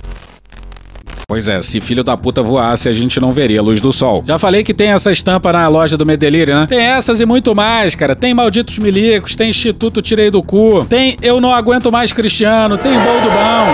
Pois 1.30 1.46
é, 1.46 1.60
se 1.60 1.78
filho 1.78 2.02
da 2.02 2.16
puta 2.16 2.42
voasse, 2.42 2.88
a 2.88 2.92
gente 2.94 3.20
não 3.20 3.32
veria 3.32 3.60
a 3.60 3.62
luz 3.62 3.82
do 3.82 3.92
sol. 3.92 4.24
Já 4.26 4.38
falei 4.38 4.64
que 4.64 4.72
tem 4.72 4.92
essa 4.92 5.12
estampa 5.12 5.52
na 5.52 5.68
loja 5.68 5.94
do 5.94 6.06
Medelírio, 6.06 6.54
né? 6.54 6.66
Tem 6.66 6.80
essas 6.80 7.20
e 7.20 7.26
muito 7.26 7.54
mais, 7.54 7.94
cara. 7.94 8.16
Tem 8.16 8.32
Malditos 8.32 8.78
Milicos, 8.78 9.36
tem 9.36 9.50
Instituto 9.50 10.00
Tirei 10.00 10.30
do 10.30 10.42
Cu, 10.42 10.86
tem 10.86 11.18
Eu 11.20 11.38
Não 11.38 11.52
Aguento 11.52 11.92
Mais 11.92 12.14
Cristiano, 12.14 12.78
tem 12.78 12.94
Bol 12.94 13.20
do 13.20 13.28
Bão. 13.28 13.66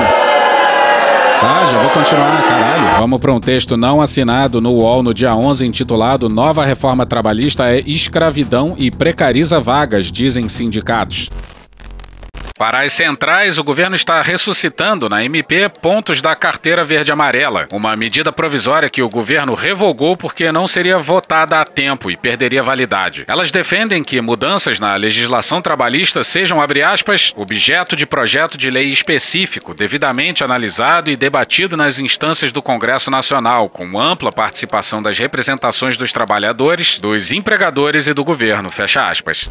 Tá, 1.41 1.65
já 1.67 1.79
vou 1.79 1.91
continuar, 1.91 2.43
caralho. 2.43 2.99
Vamos 2.99 3.21
para 3.21 3.33
um 3.33 3.39
texto 3.39 3.77
não 3.77 4.01
assinado 4.01 4.61
no 4.61 4.73
UOL 4.73 5.05
no 5.05 5.15
dia 5.15 5.37
11, 5.37 5.65
intitulado 5.65 6.29
Nova 6.29 6.65
Reforma 6.65 7.07
Trabalhista 7.07 7.69
é 7.73 7.79
Escravidão 7.87 8.75
e 8.77 8.91
Precariza 8.91 9.61
Vagas, 9.61 10.11
dizem 10.11 10.49
sindicatos. 10.49 11.31
Para 12.57 12.85
as 12.85 12.93
centrais, 12.93 13.59
o 13.59 13.65
governo 13.65 13.97
está 13.97 14.23
ressuscitando 14.23 15.09
na 15.09 15.25
MP 15.25 15.69
pontos 15.83 16.23
da 16.23 16.37
carteira 16.37 16.85
verde-amarela, 16.85 17.67
uma 17.73 17.97
medida 17.97 18.31
provisória 18.31 18.89
que 18.89 19.03
o 19.03 19.09
governo 19.09 19.55
revogou 19.55 20.17
porque 20.17 20.53
não 20.53 20.69
seria 20.69 21.01
votada 21.01 21.61
a 21.61 21.65
tempo 21.65 22.13
e 22.13 22.17
perderia 22.17 22.63
validade. 22.63 23.25
Elas 23.27 23.51
defendem 23.51 24.05
que 24.05 24.21
mudanças 24.21 24.79
na 24.79 24.95
legislação 24.95 25.61
trabalhista 25.61 26.23
sejam, 26.23 26.61
aspas, 26.61 27.33
objeto 27.37 27.97
de 27.97 28.07
projeto 28.07 28.57
de 28.57 28.71
lei 28.71 28.89
específico, 28.89 29.75
devidamente 29.75 30.45
analisado 30.45 31.11
e 31.11 31.17
debatido 31.17 31.77
nas 31.77 31.99
instâncias 31.99 32.53
do 32.53 32.63
Congresso 32.63 33.11
Nacional, 33.11 33.69
com 33.69 33.99
ampla 34.01 34.31
participação 34.31 35.03
das 35.03 35.19
representações 35.19 35.97
dos 35.97 36.13
trabalhadores, 36.13 36.99
dos 36.99 37.33
empregadores 37.33 38.07
e 38.07 38.15
do 38.15 38.23
governo, 38.23 38.71
fecha 38.71 39.03
aspas. 39.03 39.51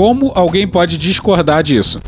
Como 0.00 0.32
alguém 0.34 0.66
pode 0.66 0.96
discordar 0.96 1.62
disso? 1.62 2.00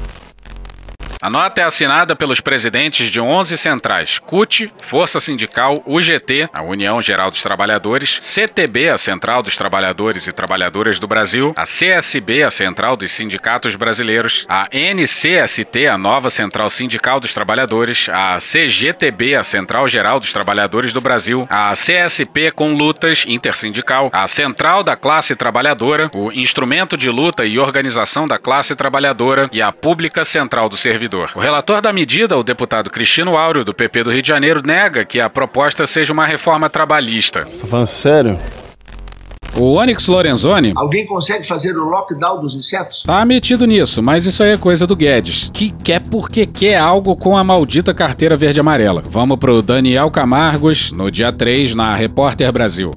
A 1.23 1.31
nota 1.31 1.61
é 1.61 1.65
assinada 1.65 2.17
pelos 2.17 2.41
presidentes 2.41 3.09
de 3.09 3.23
11 3.23 3.57
centrais: 3.57 4.19
CUT, 4.19 4.73
Força 4.83 5.21
Sindical, 5.21 5.77
UGT, 5.87 6.51
a 6.53 6.63
União 6.63 7.01
Geral 7.01 7.31
dos 7.31 7.41
Trabalhadores, 7.41 8.19
CTB, 8.21 8.89
a 8.89 8.99
Central 8.99 9.41
dos 9.41 9.57
Trabalhadores 9.57 10.27
e 10.27 10.33
Trabalhadoras 10.33 10.99
do 10.99 11.07
Brasil, 11.07 11.55
a 11.57 11.63
CSB, 11.63 12.43
a 12.43 12.51
Central 12.51 12.97
dos 12.97 13.13
Sindicatos 13.13 13.77
Brasileiros, 13.77 14.45
a 14.49 14.65
NCST, 14.73 15.87
a 15.87 15.97
Nova 15.97 16.29
Central 16.29 16.69
Sindical 16.71 17.21
dos 17.21 17.33
Trabalhadores, 17.33 18.09
a 18.09 18.39
CGTB, 18.41 19.37
a 19.37 19.45
Central 19.45 19.87
Geral 19.87 20.19
dos 20.19 20.33
Trabalhadores 20.33 20.93
do 20.93 21.01
Brasil, 21.01 21.47
a 21.49 21.73
CSP 21.75 22.51
com 22.51 22.75
Lutas 22.75 23.23
Intersindical, 23.29 24.11
a 24.13 24.27
Central 24.27 24.83
da 24.83 24.97
Classe 24.97 25.37
Trabalhadora, 25.37 26.11
o 26.17 26.33
Instrumento 26.33 26.97
de 26.97 27.09
Luta 27.09 27.45
e 27.45 27.61
Organização 27.61 28.27
da 28.27 28.41
Classe 28.41 28.75
Trabalhadora 28.75 29.47
e 29.53 29.63
a 29.63 29.71
Pública 29.71 30.25
Central 30.25 30.69
do 30.69 30.77
Servidor. 30.77 31.12
O 31.35 31.41
relator 31.41 31.81
da 31.81 31.93
medida, 31.93 32.37
o 32.39 32.43
deputado 32.43 32.91
Cristino 32.91 33.37
Áureo, 33.37 33.65
do 33.65 33.75
PP 33.75 34.05
do 34.05 34.11
Rio 34.11 34.23
de 34.23 34.29
Janeiro, 34.29 34.63
nega 34.65 35.05
que 35.05 35.21
a 35.21 35.29
proposta 35.29 35.87
seja 35.87 36.13
uma 36.13 36.25
reforma 36.25 36.71
trabalhista. 36.71 37.45
Você 37.45 37.61
tá 37.61 37.67
falando 37.67 37.87
sério? 37.87 38.39
O 39.55 39.75
Onyx 39.75 40.09
Lorenzoni. 40.09 40.73
Alguém 40.75 41.05
consegue 41.07 41.47
fazer 41.47 41.77
o 41.77 41.85
lockdown 41.85 42.41
dos 42.41 42.55
insetos? 42.55 43.03
Tá 43.03 43.23
metido 43.25 43.67
nisso, 43.67 44.03
mas 44.03 44.25
isso 44.25 44.43
aí 44.43 44.51
é 44.51 44.57
coisa 44.57 44.87
do 44.87 44.97
Guedes, 44.97 45.51
que 45.53 45.71
quer 45.71 46.01
porque 46.01 46.47
quer 46.47 46.79
algo 46.79 47.15
com 47.15 47.37
a 47.37 47.45
maldita 47.45 47.93
carteira 47.93 48.35
verde-amarela. 48.35 49.03
Vamos 49.07 49.37
pro 49.37 49.61
Daniel 49.61 50.11
Camargos, 50.11 50.91
no 50.91 51.11
dia 51.11 51.31
3, 51.31 51.75
na 51.75 51.95
Repórter 51.95 52.51
Brasil. 52.51 52.95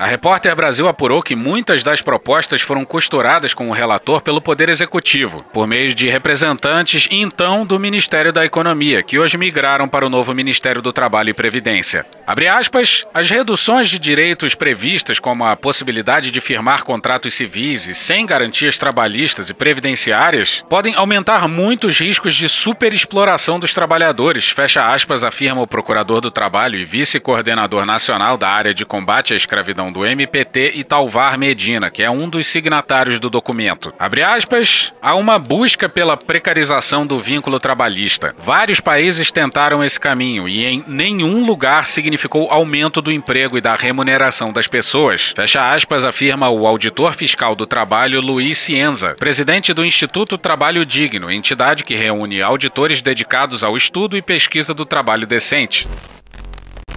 A 0.00 0.06
Repórter 0.06 0.56
Brasil 0.56 0.88
apurou 0.88 1.20
que 1.22 1.36
muitas 1.36 1.84
das 1.84 2.00
propostas 2.00 2.62
foram 2.62 2.86
costuradas 2.86 3.52
com 3.52 3.68
o 3.68 3.72
relator 3.72 4.22
pelo 4.22 4.40
Poder 4.40 4.70
Executivo, 4.70 5.36
por 5.52 5.66
meio 5.66 5.94
de 5.94 6.08
representantes 6.08 7.06
então 7.10 7.66
do 7.66 7.78
Ministério 7.78 8.32
da 8.32 8.42
Economia, 8.42 9.02
que 9.02 9.18
hoje 9.18 9.36
migraram 9.36 9.86
para 9.86 10.06
o 10.06 10.08
novo 10.08 10.32
Ministério 10.32 10.80
do 10.80 10.90
Trabalho 10.90 11.28
e 11.28 11.34
Previdência. 11.34 12.06
Abre 12.26 12.48
aspas, 12.48 13.02
as 13.12 13.28
reduções 13.28 13.90
de 13.90 13.98
direitos 13.98 14.54
previstas, 14.54 15.18
como 15.18 15.44
a 15.44 15.54
possibilidade 15.54 16.30
de 16.30 16.40
firmar 16.40 16.82
contratos 16.82 17.34
civis 17.34 17.86
e 17.86 17.94
sem 17.94 18.24
garantias 18.24 18.78
trabalhistas 18.78 19.50
e 19.50 19.54
previdenciárias, 19.54 20.64
podem 20.70 20.94
aumentar 20.94 21.46
muito 21.46 21.88
os 21.88 22.00
riscos 22.00 22.34
de 22.34 22.48
superexploração 22.48 23.58
dos 23.58 23.74
trabalhadores, 23.74 24.48
fecha 24.48 24.90
aspas, 24.90 25.22
afirma 25.22 25.60
o 25.60 25.68
Procurador 25.68 26.22
do 26.22 26.30
Trabalho 26.30 26.80
e 26.80 26.86
Vice-Coordenador 26.86 27.84
Nacional 27.84 28.38
da 28.38 28.48
área 28.48 28.72
de 28.72 28.86
combate 28.86 29.34
à 29.34 29.36
escravidão 29.36 29.89
do 29.90 30.04
MPT 30.04 30.72
e 30.74 30.84
Talvar 30.84 31.38
Medina, 31.38 31.90
que 31.90 32.02
é 32.02 32.10
um 32.10 32.28
dos 32.28 32.46
signatários 32.46 33.18
do 33.18 33.30
documento. 33.30 33.92
Abre 33.98 34.22
aspas, 34.22 34.92
há 35.00 35.14
uma 35.14 35.38
busca 35.38 35.88
pela 35.88 36.16
precarização 36.16 37.06
do 37.06 37.20
vínculo 37.20 37.58
trabalhista. 37.58 38.34
Vários 38.38 38.80
países 38.80 39.30
tentaram 39.30 39.82
esse 39.84 39.98
caminho 39.98 40.48
e 40.48 40.64
em 40.64 40.84
nenhum 40.88 41.44
lugar 41.44 41.86
significou 41.86 42.48
aumento 42.50 43.00
do 43.00 43.12
emprego 43.12 43.56
e 43.56 43.60
da 43.60 43.74
remuneração 43.74 44.52
das 44.52 44.66
pessoas. 44.66 45.32
Fecha 45.34 45.72
aspas, 45.72 46.04
afirma 46.04 46.48
o 46.48 46.66
auditor 46.66 47.12
fiscal 47.12 47.54
do 47.54 47.66
trabalho 47.66 48.20
Luiz 48.20 48.58
Cienza, 48.58 49.14
presidente 49.18 49.72
do 49.72 49.84
Instituto 49.84 50.38
Trabalho 50.38 50.84
Digno, 50.84 51.30
entidade 51.30 51.84
que 51.84 51.94
reúne 51.94 52.42
auditores 52.42 53.02
dedicados 53.02 53.64
ao 53.64 53.76
estudo 53.76 54.16
e 54.16 54.22
pesquisa 54.22 54.74
do 54.74 54.84
trabalho 54.84 55.26
decente. 55.26 55.86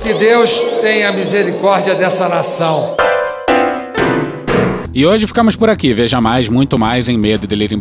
Que 0.03 0.13
Deus 0.13 0.59
tenha 0.81 1.13
misericórdia 1.13 1.95
dessa 1.95 2.27
nação. 2.27 2.93
E 4.95 5.07
hoje 5.07 5.25
ficamos 5.25 5.55
por 5.55 5.71
aqui. 5.71 5.91
Veja 5.91 6.21
mais, 6.21 6.47
muito 6.47 6.77
mais 6.77 7.09
em 7.09 7.17
medo 7.17 7.47
em 7.73 7.77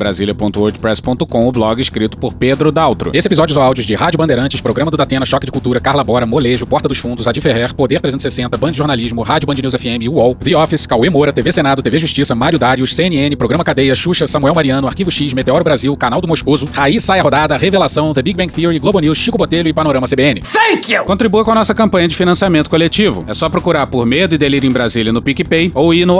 o 1.46 1.52
blog 1.52 1.78
escrito 1.78 2.16
por 2.16 2.32
Pedro 2.32 2.72
Daltro. 2.72 3.10
Esse 3.12 3.28
episódio 3.28 3.52
são 3.52 3.62
áudios 3.62 3.84
de 3.84 3.94
Rádio 3.94 4.16
Bandeirantes, 4.16 4.62
Programa 4.62 4.90
do 4.90 4.96
Datena, 4.96 5.26
Choque 5.26 5.44
de 5.44 5.52
Cultura, 5.52 5.78
Carla 5.78 6.02
Bora, 6.02 6.24
Molejo, 6.24 6.66
Porta 6.66 6.88
dos 6.88 6.96
Fundos, 6.96 7.28
Adi 7.28 7.38
Ferrer, 7.42 7.74
Poder 7.74 8.00
360, 8.00 8.56
Band 8.56 8.72
Jornalismo, 8.72 9.20
Rádio 9.20 9.46
Band 9.46 9.56
News 9.56 9.74
FM, 9.74 10.08
UOL, 10.08 10.34
The 10.36 10.56
Office, 10.56 10.86
Cauê 10.86 11.10
Moura, 11.10 11.34
TV 11.34 11.52
Senado, 11.52 11.82
TV 11.82 11.98
Justiça, 11.98 12.34
Mário 12.34 12.58
Darius, 12.58 12.94
CNN, 12.96 13.36
Programa 13.36 13.62
Cadeia, 13.62 13.94
Xuxa, 13.94 14.26
Samuel 14.26 14.54
Mariano, 14.54 14.86
Arquivo 14.86 15.10
X, 15.10 15.34
Meteoro 15.34 15.62
Brasil, 15.62 15.94
Canal 15.98 16.22
do 16.22 16.26
Moscoso, 16.26 16.66
Raiz 16.72 17.04
Saia 17.04 17.22
Rodada, 17.22 17.58
Revelação, 17.58 18.14
The 18.14 18.22
Big 18.22 18.38
Bang 18.38 18.50
Theory, 18.50 18.78
Globo 18.78 19.00
News, 19.00 19.18
Chico 19.18 19.36
Botelho 19.36 19.68
e 19.68 19.72
Panorama 19.74 20.06
CBN. 20.06 20.40
Thank 20.40 20.90
you! 20.90 21.04
Contribua 21.04 21.44
com 21.44 21.50
a 21.50 21.56
nossa 21.56 21.74
campanha 21.74 22.08
de 22.08 22.16
financiamento 22.16 22.70
coletivo. 22.70 23.22
É 23.28 23.34
só 23.34 23.50
procurar 23.50 23.86
por 23.86 24.06
Medo 24.06 24.34
e 24.34 24.38
Delírio 24.38 24.66
em 24.66 24.72
Brasília 24.72 25.12
no 25.12 25.20
PicPay 25.20 25.70
ou 25.74 25.92
ir 25.92 26.06
no 26.06 26.18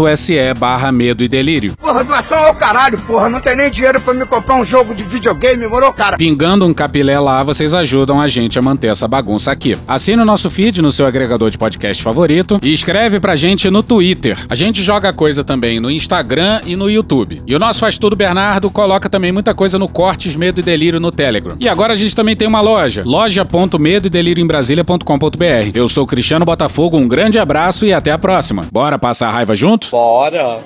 apoia.se 0.00 0.54
barra 0.54 0.90
medo 0.90 1.22
e 1.22 1.28
delírio. 1.28 1.74
Porra, 1.76 2.02
doação 2.02 2.38
ao 2.38 2.54
caralho, 2.54 2.98
porra. 2.98 3.28
Não 3.28 3.40
tem 3.40 3.56
nem 3.56 3.70
dinheiro 3.70 4.00
pra 4.00 4.14
me 4.14 4.24
comprar 4.24 4.56
um 4.56 4.64
jogo 4.64 4.94
de 4.94 5.04
videogame, 5.04 5.66
moro, 5.66 5.92
cara? 5.92 6.16
Pingando 6.16 6.66
um 6.66 6.72
capilé 6.72 7.18
lá, 7.18 7.42
vocês 7.42 7.74
ajudam 7.74 8.20
a 8.20 8.26
gente 8.28 8.58
a 8.58 8.62
manter 8.62 8.88
essa 8.88 9.06
bagunça 9.06 9.52
aqui. 9.52 9.76
Assine 9.86 10.22
o 10.22 10.24
nosso 10.24 10.50
feed 10.50 10.80
no 10.80 10.90
seu 10.90 11.06
agregador 11.06 11.50
de 11.50 11.58
podcast 11.58 12.02
favorito 12.02 12.58
e 12.62 12.72
escreve 12.72 13.20
pra 13.20 13.36
gente 13.36 13.68
no 13.70 13.82
Twitter. 13.82 14.38
A 14.48 14.54
gente 14.54 14.82
joga 14.82 15.12
coisa 15.12 15.44
também 15.44 15.80
no 15.80 15.90
Instagram 15.90 16.60
e 16.64 16.76
no 16.76 16.90
YouTube. 16.90 17.42
E 17.46 17.54
o 17.54 17.58
nosso 17.58 17.80
Faz 17.80 17.98
Tudo 17.98 18.16
Bernardo 18.16 18.70
coloca 18.70 19.08
também 19.08 19.32
muita 19.32 19.54
coisa 19.54 19.78
no 19.78 19.88
Cortes 19.88 20.36
Medo 20.36 20.60
e 20.60 20.62
Delírio 20.62 21.00
no 21.00 21.10
Telegram. 21.10 21.56
E 21.60 21.68
agora 21.68 21.92
a 21.92 21.96
gente 21.96 22.14
também 22.16 22.36
tem 22.36 22.48
uma 22.48 22.60
loja, 22.60 23.02
loja.medo 23.04 24.06
e 24.06 24.10
delírio 24.10 24.42
em 24.42 24.46
Brasília.com.br. 24.46 25.70
Eu 25.74 25.88
sou 25.88 26.06
Cristiano 26.06 26.44
Botafogo, 26.44 26.96
um 26.96 27.08
grande 27.08 27.38
abraço 27.38 27.84
e 27.84 27.92
até 27.92 28.12
a 28.12 28.18
próxima. 28.18 28.66
Bora 28.72 28.98
passar 28.98 29.28
a 29.28 29.32
raiva 29.32 29.54
junto? 29.54 29.89
Bora! 29.90 30.62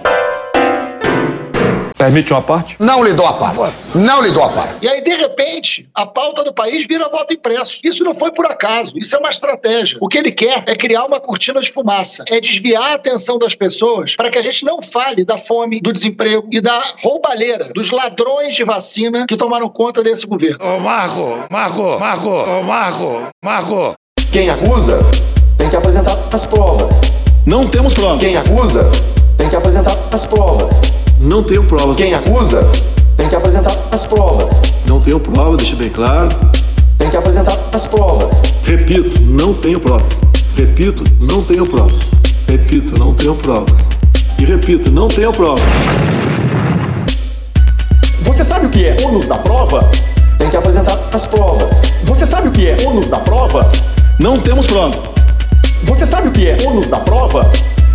Permite 1.97 2.35
uma 2.35 2.43
parte? 2.43 2.77
Não 2.79 3.03
lhe 3.03 3.15
dou 3.15 3.25
a 3.25 3.33
parte. 3.33 3.75
Não 3.95 4.21
lhe 4.21 4.31
dou 4.31 4.43
a 4.43 4.51
parte. 4.51 4.77
E 4.83 4.89
aí, 4.89 5.03
de 5.03 5.15
repente, 5.15 5.89
a 5.95 6.05
pauta 6.05 6.45
do 6.45 6.53
país 6.53 6.87
vira 6.87 7.09
voto 7.09 7.33
impresso. 7.33 7.79
Isso 7.83 8.05
não 8.05 8.15
foi 8.15 8.31
por 8.33 8.45
acaso. 8.45 8.93
Isso 8.99 9.17
é 9.17 9.19
uma 9.19 9.31
estratégia. 9.31 9.97
O 10.03 10.09
que 10.09 10.19
ele 10.19 10.31
quer 10.31 10.65
é 10.67 10.77
criar 10.77 11.07
uma 11.07 11.19
cortina 11.19 11.63
de 11.63 11.73
fumaça. 11.73 12.23
É 12.29 12.39
desviar 12.39 12.91
a 12.91 12.95
atenção 12.97 13.39
das 13.39 13.55
pessoas 13.55 14.15
para 14.15 14.29
que 14.29 14.37
a 14.37 14.43
gente 14.43 14.63
não 14.67 14.83
fale 14.83 15.25
da 15.25 15.39
fome, 15.39 15.81
do 15.81 15.91
desemprego 15.91 16.47
e 16.53 16.61
da 16.61 16.83
roubalheira, 17.03 17.71
dos 17.75 17.91
ladrões 17.91 18.55
de 18.55 18.65
vacina 18.65 19.25
que 19.27 19.37
tomaram 19.37 19.71
conta 19.71 20.03
desse 20.03 20.27
governo. 20.27 20.59
Ô, 20.61 20.81
Marco, 20.81 21.39
Marco, 21.51 21.99
Marco, 21.99 22.29
ô, 22.29 22.63
Marco, 22.63 23.23
Marco. 23.43 23.95
Quem 24.31 24.51
acusa 24.51 24.99
tem 25.57 25.71
que 25.71 25.77
apresentar 25.77 26.19
as 26.31 26.45
provas. 26.45 27.01
Não 27.47 27.67
temos 27.67 27.95
provas. 27.95 28.21
Quem 28.21 28.37
acusa 28.37 28.91
tem 29.45 29.51
que 29.51 29.57
apresentar 29.57 29.95
as 30.11 30.25
provas. 30.25 30.81
Não 31.21 31.43
tenho 31.43 31.63
prova. 31.65 31.95
Quem 31.95 32.15
acusa 32.15 32.67
tem 33.15 33.29
que 33.29 33.37
apresentar 33.37 33.77
as 33.93 34.07
provas. 34.07 34.51
Não 34.87 35.03
tenho 35.03 35.21
prova, 35.21 35.59
deixa 35.59 35.77
bem 35.77 35.91
claro. 35.91 36.31
Tem 36.97 37.11
que 37.11 37.17
apresentar 37.19 37.59
as 37.71 37.85
provas. 37.85 38.41
Repito, 38.65 39.21
não 39.23 39.53
tenho 39.53 39.79
provas. 39.79 40.15
Repito, 40.57 41.05
não 41.21 41.43
tenho 41.43 41.67
provas. 41.67 42.03
Repito, 42.49 42.99
não 42.99 43.13
tenho 43.13 43.35
provas. 43.35 43.79
E 44.39 44.47
repito, 44.47 44.91
não 44.91 45.09
tenho 45.09 45.31
provas. 45.31 45.63
Você 48.23 48.47
sabe 48.47 48.65
o 48.65 48.71
que 48.71 48.87
é 48.87 48.97
ônus 49.05 49.27
da 49.27 49.37
prova? 49.37 49.91
Tem 50.39 50.49
que 50.49 50.57
apresentar 50.57 50.99
as 51.13 51.27
provas. 51.27 51.83
Você 52.05 52.27
sabe 52.27 52.49
o 52.49 52.51
que 52.51 52.67
é 52.67 52.79
ônus 52.87 53.11
da 53.11 53.19
prova? 53.19 53.71
Não 54.19 54.41
temos 54.41 54.67
prova. 54.67 55.03
Você 55.83 56.07
sabe 56.07 56.29
o 56.29 56.33
que 56.33 56.49
é 56.49 56.57
ônus 56.67 56.89
da 56.89 57.01
prova? 57.01 57.53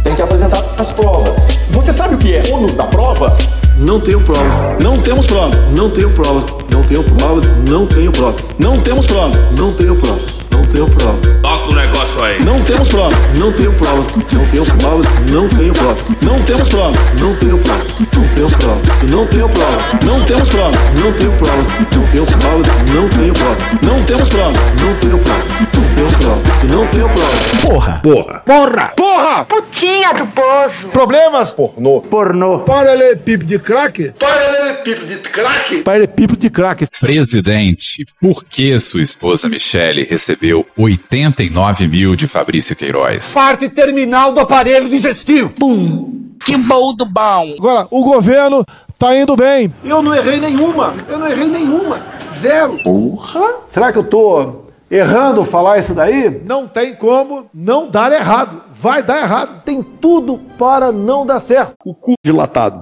Tem 0.09 0.15
que 0.15 0.23
apresentar 0.23 0.63
as 0.75 0.91
provas. 0.91 1.59
Você 1.69 1.93
sabe 1.93 2.15
o 2.15 2.17
que 2.17 2.33
é 2.33 2.41
ônus 2.51 2.75
da 2.75 2.85
prova? 2.85 3.37
Não 3.77 3.99
tenho 3.99 4.19
prova. 4.21 4.75
Não 4.81 4.99
temos 4.99 5.27
prova. 5.27 5.55
Não 5.71 5.87
tenho 5.91 6.09
prova. 6.09 6.43
Não 6.71 6.81
tenho 6.81 7.03
prova. 7.03 7.41
Não 7.69 7.85
tenho 7.85 8.11
prova. 8.11 8.35
Não 8.57 8.79
temos 8.81 9.05
prova. 9.05 9.37
Não 9.55 9.71
tenho 9.71 9.95
prova. 9.95 10.19
Não 10.49 10.65
tenho 10.65 10.89
prova. 10.89 11.68
Negócio 11.99 12.23
aí. 12.23 12.41
Não 12.45 12.63
temos 12.63 12.87
prova. 12.87 13.13
Não 13.37 13.51
tenho 13.51 13.73
prova. 13.73 14.07
Não 14.31 14.45
tenho 14.45 14.65
prova. 14.77 15.03
Não 15.29 15.49
tenho 15.49 15.73
prova. 15.73 15.97
Não 16.21 16.41
temos 16.43 16.69
prova. 16.69 16.97
Não 17.19 17.35
tenho 17.35 17.59
prova. 17.59 17.83
Não 18.15 18.29
tenho 18.29 18.49
prova. 18.49 18.79
Não 19.09 19.27
tenho 19.27 19.49
prova. 19.49 19.99
Não 20.05 20.23
temos 20.23 20.49
prova. 20.49 20.71
Não 20.95 21.13
tenho 21.13 21.33
prova. 21.33 21.57
Não 21.83 22.07
tenho 22.07 22.25
prova. 22.25 22.63
Não 22.93 23.09
tenho 23.09 23.33
prova. 23.33 23.57
Não 23.83 24.03
temos 24.05 24.29
prova. 24.29 24.53
Não 24.79 24.95
tenho 24.95 25.19
prova. 25.19 25.43
Não 25.59 25.93
tenho 25.93 26.09
prova. 26.17 26.41
Não 26.69 26.87
tenho 26.87 27.09
prova. 27.09 27.61
Porra. 27.61 27.99
Porra. 28.01 28.39
Porra. 28.45 28.93
Porra! 28.95 29.45
Putinha 29.45 30.13
do 30.13 30.27
poço. 30.27 30.87
Problemas? 30.93 31.51
Pornô. 31.51 32.01
Pornô. 32.01 32.59
Paralelepípedo 32.59 33.45
de 33.45 33.59
craque? 33.59 34.13
Paralelepípedo 34.17 35.05
de 35.05 35.17
craque. 35.17 35.77
Paralelepípedo 35.81 36.39
de 36.39 36.49
craque. 36.49 36.87
Presidente, 37.01 38.05
por 38.21 38.45
que 38.45 38.79
sua 38.79 39.01
esposa 39.01 39.49
Michele 39.49 40.07
recebeu 40.09 40.65
89 40.77 41.88
mil 41.89 42.15
de 42.15 42.27
Fabrício 42.27 42.75
Queiroz? 42.75 43.33
Parte 43.33 43.67
terminal 43.67 44.31
do 44.31 44.39
aparelho 44.39 44.89
digestivo. 44.89 45.49
Pum. 45.49 46.29
Que 46.45 46.55
bom 46.57 46.93
do 46.95 47.05
bom. 47.05 47.55
Agora, 47.57 47.87
o 47.91 48.03
governo 48.03 48.65
tá 48.97 49.15
indo 49.17 49.35
bem. 49.35 49.73
Eu 49.83 50.01
não 50.01 50.13
errei 50.15 50.39
nenhuma. 50.39 50.93
Eu 51.07 51.19
não 51.19 51.27
errei 51.27 51.47
nenhuma. 51.47 52.01
Zero. 52.39 52.79
Porra. 52.83 53.55
Será 53.67 53.91
que 53.91 53.97
eu 53.97 54.03
tô 54.03 54.63
errando 54.89 55.43
falar 55.43 55.77
isso 55.79 55.93
daí? 55.93 56.41
Não 56.45 56.67
tem 56.67 56.95
como 56.95 57.47
não 57.53 57.89
dar 57.89 58.11
errado. 58.11 58.61
Vai 58.71 59.03
dar 59.03 59.21
errado. 59.21 59.63
Tem 59.63 59.83
tudo 59.83 60.39
para 60.57 60.91
não 60.91 61.25
dar 61.25 61.41
certo. 61.41 61.73
O 61.83 61.93
cu 61.93 62.13
dilatado. 62.23 62.79